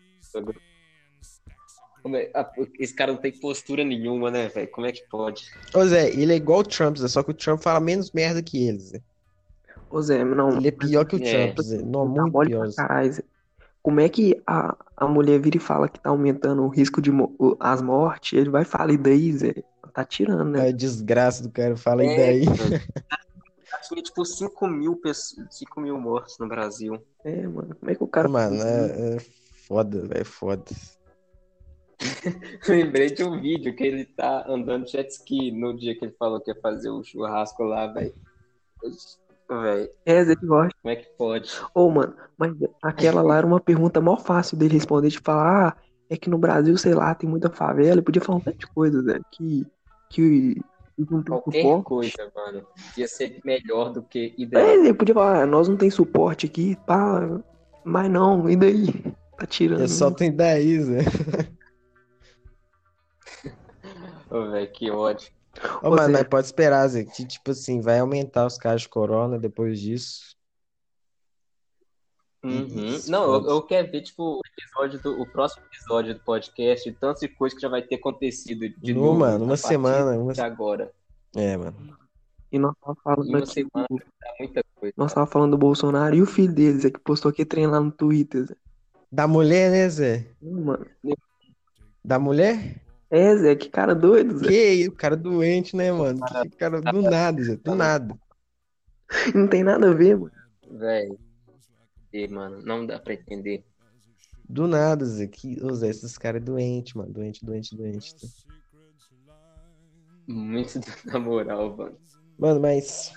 É- 2.08 2.32
Esse 2.80 2.96
cara 2.96 3.12
não 3.14 3.20
tem 3.20 3.32
postura 3.40 3.84
nenhuma, 3.84 4.32
né, 4.32 4.48
velho? 4.48 4.70
Como 4.72 4.88
é 4.88 4.92
que 4.92 5.04
pode? 5.10 5.44
Ô 5.76 5.86
Zé, 5.86 6.10
ele 6.10 6.34
é 6.34 6.36
igual 6.36 6.60
o 6.60 6.64
Trump, 6.64 6.98
Zé, 6.98 7.08
só 7.08 7.22
que 7.24 7.32
o 7.32 7.34
Trump 7.34 7.62
fala 7.62 7.80
menos 7.80 8.12
merda 8.12 8.42
que 8.42 8.66
ele, 8.68 8.80
Zé. 8.80 9.02
Ô, 9.90 10.02
Zé, 10.02 10.24
não. 10.24 10.58
Ele 10.58 10.68
é 10.68 10.72
pior 10.72 11.06
que 11.06 11.16
o 11.16 11.24
É. 11.24 11.48
Trump, 11.48 11.60
Zé. 11.62 11.78
Não, 11.82 12.14
Tá 12.14 12.22
muito 12.24 12.48
pior. 12.48 12.70
caralho, 12.74 13.14
Zé. 13.14 13.24
Como 13.82 14.00
é 14.00 14.10
que 14.10 14.42
a, 14.46 14.76
a 14.98 15.08
mulher 15.08 15.40
vira 15.40 15.58
e 15.58 15.60
fala 15.60 15.88
que 15.88 16.00
tá 16.00 16.10
aumentando 16.10 16.64
o 16.64 16.68
risco 16.68 17.02
de 17.02 17.12
mo- 17.12 17.36
as 17.60 17.82
mortes? 17.82 18.38
Ele 18.38 18.50
vai 18.50 18.66
falar, 18.66 18.94
e 18.94 18.98
daí, 18.98 19.32
Zé? 19.36 19.54
Tá 19.94 20.04
tirando, 20.06 20.46
né? 20.46 20.68
A 20.68 20.72
desgraça 20.72 21.42
do 21.44 21.50
cara, 21.52 21.76
fala 21.76 22.02
aí 22.04 22.10
É, 22.10 22.16
daí. 22.16 22.46
Tinha, 23.88 24.04
tipo, 24.04 24.24
5 24.26 24.68
mil, 24.68 24.96
pessoas, 24.98 25.48
5 25.52 25.82
mil 25.82 26.00
mortos 26.00 26.38
no 26.40 26.48
Brasil. 26.48 27.02
É, 27.24 27.48
mano. 27.48 27.76
Como 27.76 27.92
é 27.92 27.96
que 27.96 28.04
o 28.04 28.08
cara. 28.08 28.28
Mano, 28.30 28.56
é, 28.62 29.16
é 29.16 29.18
foda, 29.68 30.06
velho, 30.08 30.26
foda. 30.26 30.66
Lembrei 32.68 33.12
de 33.12 33.24
um 33.24 33.40
vídeo 33.40 33.76
que 33.76 33.84
ele 33.84 34.06
tá 34.06 34.46
andando 34.48 34.86
de 34.86 34.92
jet 34.94 35.10
ski 35.12 35.52
no 35.52 35.76
dia 35.78 35.98
que 35.98 36.06
ele 36.06 36.16
falou 36.18 36.40
que 36.40 36.52
ia 36.52 36.58
fazer 36.62 36.90
o 36.90 37.04
churrasco 37.04 37.64
lá, 37.64 37.88
velho. 37.88 38.14
Velho, 39.50 39.90
É, 40.06 40.24
Zé, 40.24 40.36
que 40.36 40.46
gosta. 40.46 40.74
como 40.82 40.92
é 40.94 40.96
que 40.96 41.10
pode? 41.18 41.52
Ô, 41.74 41.90
mano, 41.90 42.16
mas 42.38 42.54
aquela 42.82 43.22
lá 43.22 43.38
era 43.38 43.48
uma 43.48 43.60
pergunta 43.60 44.00
mó 44.00 44.16
fácil 44.16 44.58
dele 44.58 44.76
responder, 44.76 45.10
de 45.10 45.20
falar, 45.20 45.70
ah, 45.70 45.78
é 46.10 46.16
que 46.16 46.30
no 46.30 46.38
Brasil, 46.38 46.78
sei 46.78 46.94
lá, 46.94 47.14
tem 47.16 47.30
muita 47.30 47.50
favela. 47.50 47.94
Ele 47.96 48.02
podia 48.02 48.22
falar 48.22 48.38
um 48.38 48.42
tanto 48.42 48.60
de 48.60 48.68
coisa, 48.68 49.02
Zé, 49.02 49.20
que, 49.32 49.66
que 50.10 50.62
não 50.98 51.22
tem 51.24 51.34
Qualquer 51.34 51.62
suporte. 51.62 51.84
coisa, 51.86 52.32
mano. 52.36 52.66
Ia 52.98 53.08
ser 53.08 53.40
melhor 53.44 53.92
do 53.92 54.04
que 54.04 54.34
ideal. 54.38 54.64
É, 54.66 54.76
ele 54.76 54.94
podia 54.94 55.16
falar, 55.16 55.42
ah, 55.44 55.46
nós 55.46 55.68
não 55.68 55.76
tem 55.78 55.90
suporte 55.90 56.46
aqui, 56.46 56.78
pá, 56.86 57.28
mas 57.84 58.10
não, 58.10 58.50
e 58.50 58.56
daí? 58.56 58.88
Tá 59.38 59.46
tirando. 59.48 59.84
É 59.84 59.88
só 59.88 60.12
tem 60.12 60.36
daí, 60.36 60.80
Zé. 60.82 61.00
Ô, 64.30 64.50
velho, 64.52 64.72
que 64.72 64.89
ódio. 64.92 65.32
Ô, 65.82 65.89
mano, 65.89 66.06
Zé. 66.08 66.12
mas 66.12 66.24
pode 66.28 66.46
esperar, 66.46 66.88
Zé, 66.88 67.04
que, 67.04 67.26
tipo 67.26 67.52
assim, 67.52 67.82
vai 67.82 68.00
aumentar 68.00 68.46
os 68.46 68.58
casos 68.58 68.84
de 68.84 68.89
corona 68.89 69.38
depois 69.39 69.80
disso. 69.80 70.36
Uhum. 72.44 72.86
Isso, 72.86 73.12
Não, 73.12 73.34
eu, 73.34 73.50
eu 73.50 73.62
quero 73.62 73.92
ver, 73.92 74.02
tipo, 74.02 74.38
o 74.38 74.42
episódio 74.58 75.02
do, 75.02 75.22
o 75.22 75.26
próximo 75.30 75.65
episódio 75.65 76.13
do 76.13 76.22
podcast, 76.22 76.89
tantas 76.94 77.20
de 77.22 77.28
coisa 77.28 77.54
que 77.56 77.62
já 77.62 77.68
vai 77.68 77.82
ter 77.82 77.96
acontecido 77.96 78.70
de 78.78 78.94
No, 78.94 79.02
novo 79.02 79.20
mano, 79.20 79.44
uma 79.44 79.58
semana, 79.58 80.18
uma- 80.18 80.32
de 80.34 80.39
agora. 80.42 80.92
É, 81.36 81.58
mano. 81.58 81.98
E 82.52 82.58
nós 82.58 82.74
tava 82.82 82.96
falando 83.04 83.36
aqui, 83.36 83.48
semana 83.52 83.88
dá 83.89 84.34
muita 84.39 84.63
coisa. 84.76 84.94
nós 84.98 85.13
tava 85.13 85.28
falando 85.28 85.52
do 85.52 85.58
Bolsonaro 85.58 86.15
e 86.15 86.22
o 86.22 86.26
filho 86.26 86.54
deles, 86.54 86.86
é 86.86 86.89
que 86.89 87.00
postou 87.00 87.30
aquele 87.30 87.46
trem 87.48 87.68
lá 87.68 87.80
no 87.80 87.92
Twitter, 87.92 88.46
Zé. 88.46 88.56
Da 89.12 89.28
mulher, 89.28 89.70
né, 89.70 89.89
Zé? 89.89 90.26
Não, 90.42 90.62
mano. 90.62 90.86
Da 92.04 92.18
mulher? 92.18 92.82
É, 93.12 93.36
Zé, 93.36 93.56
que 93.56 93.69
cara 93.69 93.95
doido, 93.95 94.38
Zé. 94.38 94.48
Que 94.48 94.88
o 94.88 94.91
cara 94.91 95.17
doente, 95.17 95.76
né, 95.76 95.91
mano? 95.91 96.19
Que 96.43 96.50
cara 96.58 96.80
do 96.80 97.02
nada, 97.02 97.43
Zé, 97.43 97.56
do 97.56 97.74
nada. 97.74 98.15
Não 99.34 99.48
tem 99.48 99.63
nada 99.63 99.89
a 99.89 99.93
ver, 99.93 100.15
mano. 100.15 100.32
Velho. 100.69 101.19
E, 102.13 102.28
mano, 102.28 102.62
não 102.63 102.86
dá 102.86 103.00
pra 103.00 103.13
entender. 103.13 103.63
Do 104.48 104.67
nada, 104.67 105.06
Zé. 105.06 105.28
Que, 105.28 105.63
ô, 105.63 105.74
Zé, 105.74 105.89
esses 105.89 106.17
caras 106.17 106.41
é 106.41 106.45
doente, 106.45 106.95
mano. 106.95 107.12
Doente, 107.12 107.43
doente, 107.43 107.76
doente. 107.76 108.15
tá? 108.15 108.28
Muito 110.28 110.80
na 111.06 111.19
moral, 111.19 111.76
mano. 111.76 111.98
Mano, 112.38 112.60
mas. 112.60 113.12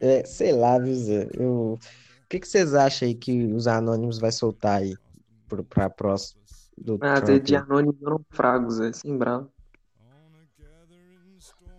É, 0.00 0.24
sei 0.24 0.52
lá, 0.52 0.78
viu, 0.78 0.94
Zé? 0.94 1.28
Eu... 1.34 1.78
O 1.78 2.28
que 2.28 2.40
que 2.40 2.48
vocês 2.48 2.74
acham 2.74 3.06
aí 3.08 3.14
que 3.14 3.44
os 3.52 3.66
anônimos 3.66 4.18
vai 4.18 4.32
soltar 4.32 4.80
aí 4.80 4.94
pro, 5.46 5.62
pra 5.62 5.90
próximo 5.90 6.41
do 6.76 6.98
Ah, 7.00 7.20
Trump? 7.20 7.44
de 7.44 7.56
aí? 7.56 7.62
anônimo 7.62 7.98
eram 8.02 8.24
fragos, 8.30 8.74
Zé, 8.76 8.92
sem 8.92 9.16
bravo. 9.16 9.50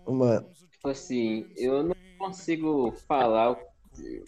Mano, 0.07 0.45
Tipo 0.71 0.89
assim, 0.89 1.45
eu 1.55 1.81
não 1.83 1.95
consigo 2.17 2.91
falar, 3.07 3.55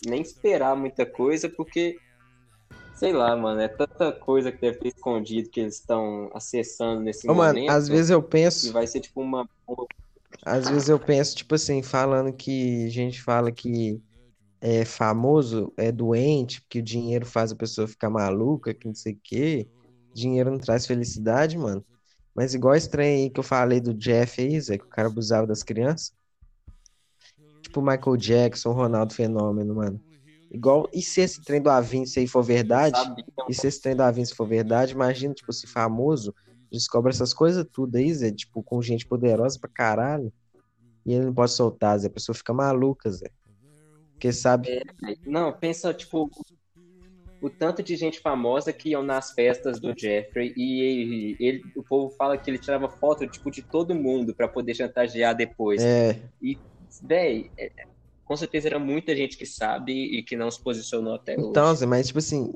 nem 0.07 0.21
esperar 0.21 0.75
muita 0.75 1.05
coisa, 1.05 1.49
porque, 1.49 1.97
sei 2.95 3.11
lá, 3.11 3.35
mano, 3.35 3.59
é 3.59 3.67
tanta 3.67 4.11
coisa 4.13 4.51
que 4.51 4.61
deve 4.61 4.79
ter 4.79 4.87
escondido 4.89 5.49
que 5.49 5.59
eles 5.59 5.79
estão 5.79 6.29
acessando 6.33 7.01
nesse 7.01 7.27
ô, 7.27 7.33
mano, 7.33 7.59
momento. 7.59 7.71
às 7.71 7.89
vezes 7.89 8.09
eu 8.09 8.23
que 8.23 8.29
penso, 8.29 8.71
vai 8.71 8.87
ser 8.87 9.01
tipo 9.01 9.21
uma. 9.21 9.45
às 10.45 10.69
vezes 10.69 10.87
eu 10.89 10.99
penso, 10.99 11.35
tipo 11.35 11.55
assim, 11.55 11.83
falando 11.83 12.31
que 12.33 12.85
a 12.85 12.89
gente 12.89 13.21
fala 13.21 13.51
que 13.51 14.01
é 14.61 14.85
famoso, 14.85 15.73
é 15.77 15.91
doente, 15.91 16.61
porque 16.61 16.79
o 16.79 16.83
dinheiro 16.83 17.25
faz 17.25 17.51
a 17.51 17.55
pessoa 17.55 17.87
ficar 17.87 18.09
maluca, 18.09 18.73
que 18.73 18.87
não 18.87 18.95
sei 18.95 19.13
o 19.13 19.19
quê. 19.21 19.67
Dinheiro 20.15 20.49
não 20.49 20.57
traz 20.57 20.87
felicidade, 20.87 21.57
mano. 21.57 21.85
Mas 22.33 22.53
igual 22.53 22.73
esse 22.73 22.89
trem 22.89 23.23
aí 23.23 23.29
que 23.29 23.39
eu 23.39 23.43
falei 23.43 23.81
do 23.81 23.93
Jeff 23.93 24.41
aí, 24.41 24.59
Zé, 24.59 24.77
que 24.77 24.85
o 24.85 24.89
cara 24.89 25.09
abusava 25.09 25.45
das 25.45 25.61
crianças. 25.61 26.13
Tipo 27.61 27.81
Michael 27.81 28.15
Jackson, 28.17 28.71
Ronaldo 28.71 29.13
Fenômeno, 29.13 29.75
mano. 29.75 30.01
Igual, 30.49 30.89
e 30.93 31.01
se 31.01 31.19
esse 31.19 31.43
trem 31.43 31.61
do 31.61 31.69
Avinci 31.69 32.19
aí 32.19 32.27
for 32.27 32.43
verdade? 32.43 32.97
E 33.49 33.53
se 33.53 33.67
esse 33.67 33.81
trem 33.81 33.95
do 33.95 34.03
Avinci 34.03 34.33
for 34.33 34.47
verdade, 34.47 34.93
imagina, 34.93 35.33
tipo, 35.33 35.51
se 35.51 35.67
famoso 35.67 36.33
descobre 36.71 37.11
essas 37.11 37.33
coisas 37.33 37.65
tudo 37.71 37.95
aí, 37.95 38.13
Zé, 38.13 38.31
tipo, 38.31 38.63
com 38.63 38.81
gente 38.81 39.05
poderosa 39.05 39.59
pra 39.59 39.69
caralho. 39.69 40.31
E 41.05 41.13
ele 41.13 41.25
não 41.25 41.33
pode 41.33 41.51
soltar, 41.51 41.97
Zé, 41.99 42.07
a 42.07 42.11
pessoa 42.11 42.35
fica 42.35 42.53
maluca, 42.53 43.11
Zé. 43.11 43.29
Porque 44.11 44.31
sabe, 44.31 44.81
Não, 45.25 45.51
pensa, 45.51 45.93
tipo, 45.93 46.29
o 47.41 47.49
tanto 47.49 47.83
de 47.83 47.95
gente 47.95 48.19
famosa 48.19 48.73
que 48.73 48.89
iam 48.89 49.03
nas 49.03 49.31
festas 49.31 49.79
do 49.79 49.93
Jeffrey 49.97 50.53
e 50.55 51.35
ele, 51.39 51.63
o 51.75 51.83
povo 51.83 52.09
fala 52.15 52.37
que 52.37 52.49
ele 52.49 52.57
tirava 52.57 52.89
foto 52.89 53.27
tipo, 53.27 53.51
de 53.51 53.61
todo 53.61 53.93
mundo 53.93 54.33
para 54.33 54.47
poder 54.47 54.73
chantagear 54.73 55.35
depois. 55.35 55.83
É. 55.83 56.19
E, 56.41 56.57
véi, 57.03 57.51
é, 57.57 57.71
com 58.25 58.35
certeza 58.35 58.67
era 58.67 58.79
muita 58.79 59.15
gente 59.15 59.37
que 59.37 59.45
sabe 59.45 59.93
e 59.93 60.23
que 60.23 60.35
não 60.35 60.49
se 60.49 60.61
posicionou 60.61 61.13
até 61.13 61.33
Então, 61.33 61.69
hoje. 61.69 61.81
Zé, 61.81 61.85
mas 61.85 62.07
tipo 62.07 62.19
assim, 62.19 62.51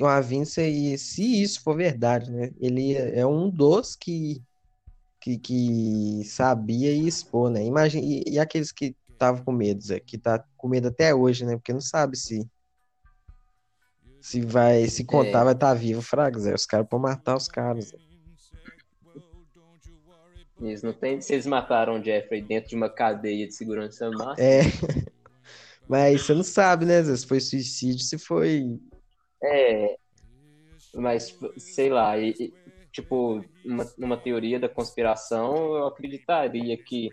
o 0.00 0.06
Avinça, 0.06 0.62
e 0.62 0.96
se 0.96 1.42
isso 1.42 1.60
for 1.62 1.76
verdade, 1.76 2.30
né? 2.30 2.52
Ele 2.60 2.94
é 2.94 3.26
um 3.26 3.50
dos 3.50 3.96
que, 3.96 4.40
que, 5.20 5.38
que 5.38 6.22
sabia 6.24 6.92
e 6.92 7.08
expor, 7.08 7.50
né? 7.50 7.64
Imagina, 7.64 8.04
e, 8.06 8.22
e 8.26 8.38
aqueles 8.38 8.70
que 8.70 8.94
estavam 9.10 9.44
com 9.44 9.50
medo, 9.50 9.82
Zé, 9.82 9.98
que 9.98 10.16
tá 10.16 10.44
com 10.56 10.68
medo 10.68 10.88
até 10.88 11.12
hoje, 11.12 11.44
né? 11.44 11.56
Porque 11.56 11.72
não 11.72 11.80
sabe 11.80 12.16
se 12.16 12.46
se 14.20 14.40
vai, 14.40 14.86
se 14.86 15.04
contar, 15.04 15.40
É. 15.40 15.44
vai 15.44 15.52
estar 15.54 15.74
vivo, 15.74 16.02
fraga, 16.02 16.38
Zé. 16.38 16.54
Os 16.54 16.66
caras 16.66 16.86
podem 16.88 17.10
matar 17.10 17.36
os 17.36 17.48
caras, 17.48 17.86
Zé. 17.88 17.96
Eles 20.60 20.82
não 20.82 20.92
tem, 20.92 21.20
se 21.20 21.32
eles 21.32 21.46
mataram 21.46 22.00
o 22.00 22.04
Jeffrey 22.04 22.42
dentro 22.42 22.70
de 22.70 22.76
uma 22.76 22.88
cadeia 22.90 23.46
de 23.46 23.54
segurança 23.54 24.10
máxima, 24.10 24.34
É. 24.38 24.60
Mas 25.88 26.20
você 26.22 26.34
não 26.34 26.42
sabe, 26.42 26.84
né, 26.84 27.02
Zé? 27.02 27.16
Se 27.16 27.26
foi 27.26 27.40
suicídio, 27.40 28.00
se 28.04 28.18
foi. 28.18 28.78
É, 29.42 29.96
mas 30.94 31.34
sei 31.56 31.88
lá, 31.88 32.18
e- 32.18 32.34
e, 32.38 32.52
tipo, 32.92 33.42
uma, 33.64 33.84
numa 33.96 34.16
teoria 34.16 34.58
da 34.60 34.68
conspiração, 34.68 35.54
eu 35.76 35.86
acreditaria 35.86 36.76
que, 36.84 37.08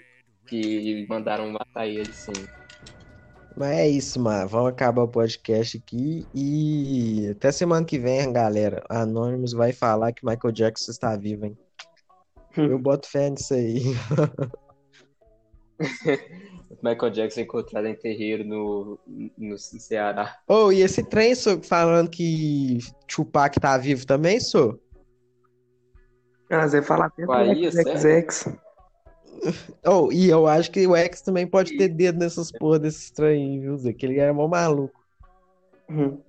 que 0.47 1.05
mandaram 1.07 1.49
matar 1.51 1.87
ele, 1.87 2.11
sim. 2.11 2.33
Mas 3.57 3.77
é 3.77 3.87
isso, 3.87 4.19
mano. 4.19 4.49
Vamos 4.49 4.69
acabar 4.69 5.03
o 5.03 5.07
podcast 5.07 5.77
aqui 5.77 6.27
e 6.33 7.29
até 7.31 7.51
semana 7.51 7.85
que 7.85 7.97
vem, 7.97 8.33
galera. 8.33 8.83
Anonymous 8.89 9.53
vai 9.53 9.71
falar 9.71 10.11
que 10.11 10.25
Michael 10.25 10.51
Jackson 10.51 10.91
está 10.91 11.15
vivo, 11.15 11.45
hein? 11.45 11.57
Eu 12.57 12.77
boto 12.77 13.07
fé 13.09 13.29
nisso 13.29 13.53
aí. 13.53 13.81
Michael 16.83 17.11
Jackson 17.11 17.41
encontrado 17.41 17.87
em 17.87 17.95
terreiro 17.95 18.43
no, 18.43 18.99
no 19.37 19.57
Ceará. 19.57 20.37
Oh, 20.47 20.71
e 20.71 20.81
esse 20.81 21.03
trem, 21.03 21.33
sô, 21.35 21.61
falando 21.61 22.09
que 22.09 22.79
Tupac 23.07 23.59
tá 23.59 23.77
vivo 23.77 24.05
também, 24.05 24.39
sô? 24.39 24.79
Ah, 26.49 26.67
Zé, 26.67 26.81
fala 26.81 27.05
até 27.05 27.25
Bahia, 27.25 27.71
do 27.71 27.99
XX. 27.99 28.55
Oh, 29.85 30.11
e 30.11 30.29
eu 30.29 30.47
acho 30.47 30.71
que 30.71 30.85
o 30.87 30.95
X 30.95 31.21
também 31.21 31.45
pode 31.47 31.77
ter 31.77 31.89
dedo 31.89 32.19
nessas 32.19 32.51
porra 32.51 32.79
desses 32.79 33.11
trem, 33.11 33.59
viu, 33.59 33.77
Zé? 33.77 33.93
Que 33.93 34.05
ele 34.05 34.19
era 34.19 34.33
mó 34.33 34.47
maluco. 34.47 34.99
Uhum. 35.89 36.21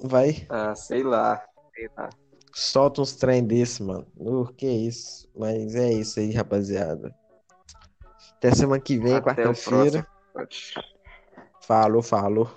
Vai, 0.00 0.46
Ah, 0.48 0.74
sei 0.74 1.02
lá, 1.02 1.42
sei 1.74 1.88
lá. 1.96 2.08
solta 2.52 3.00
uns 3.02 3.14
trem 3.14 3.44
desse, 3.44 3.82
mano. 3.82 4.06
Uh, 4.16 4.46
que 4.54 4.66
isso. 4.66 5.28
Mas 5.36 5.74
é 5.74 5.92
isso 5.92 6.18
aí, 6.18 6.32
rapaziada. 6.32 7.14
Até 8.36 8.52
semana 8.52 8.80
que 8.80 8.98
vem, 8.98 9.20
quarta-feira. 9.20 10.06
Falou, 11.60 12.02
falou. 12.02 12.50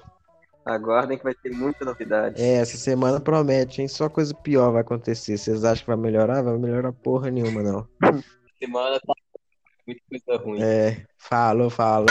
Aguardem 0.66 1.16
que 1.18 1.24
vai 1.24 1.36
ter 1.36 1.52
muita 1.52 1.86
novidade. 1.86 2.42
É, 2.42 2.56
essa 2.56 2.76
semana 2.78 3.20
promete, 3.20 3.82
hein? 3.84 3.88
Só 3.88 4.10
coisa 4.10 4.34
pior 4.34 4.72
vai 4.72 4.82
acontecer. 4.82 5.38
Vocês 5.38 5.64
acham 5.64 5.84
que 5.86 5.92
vai 5.92 5.98
melhorar? 5.98 6.42
Vai 6.42 6.58
melhorar 6.58 6.92
porra 6.92 7.30
nenhuma, 7.30 7.62
não. 7.62 7.88
Semana 8.60 9.00
tá 9.00 9.14
muita 9.86 10.02
coisa 10.10 10.44
ruim. 10.44 10.62
É, 10.62 11.06
falou, 11.18 11.70
falou. 11.70 12.08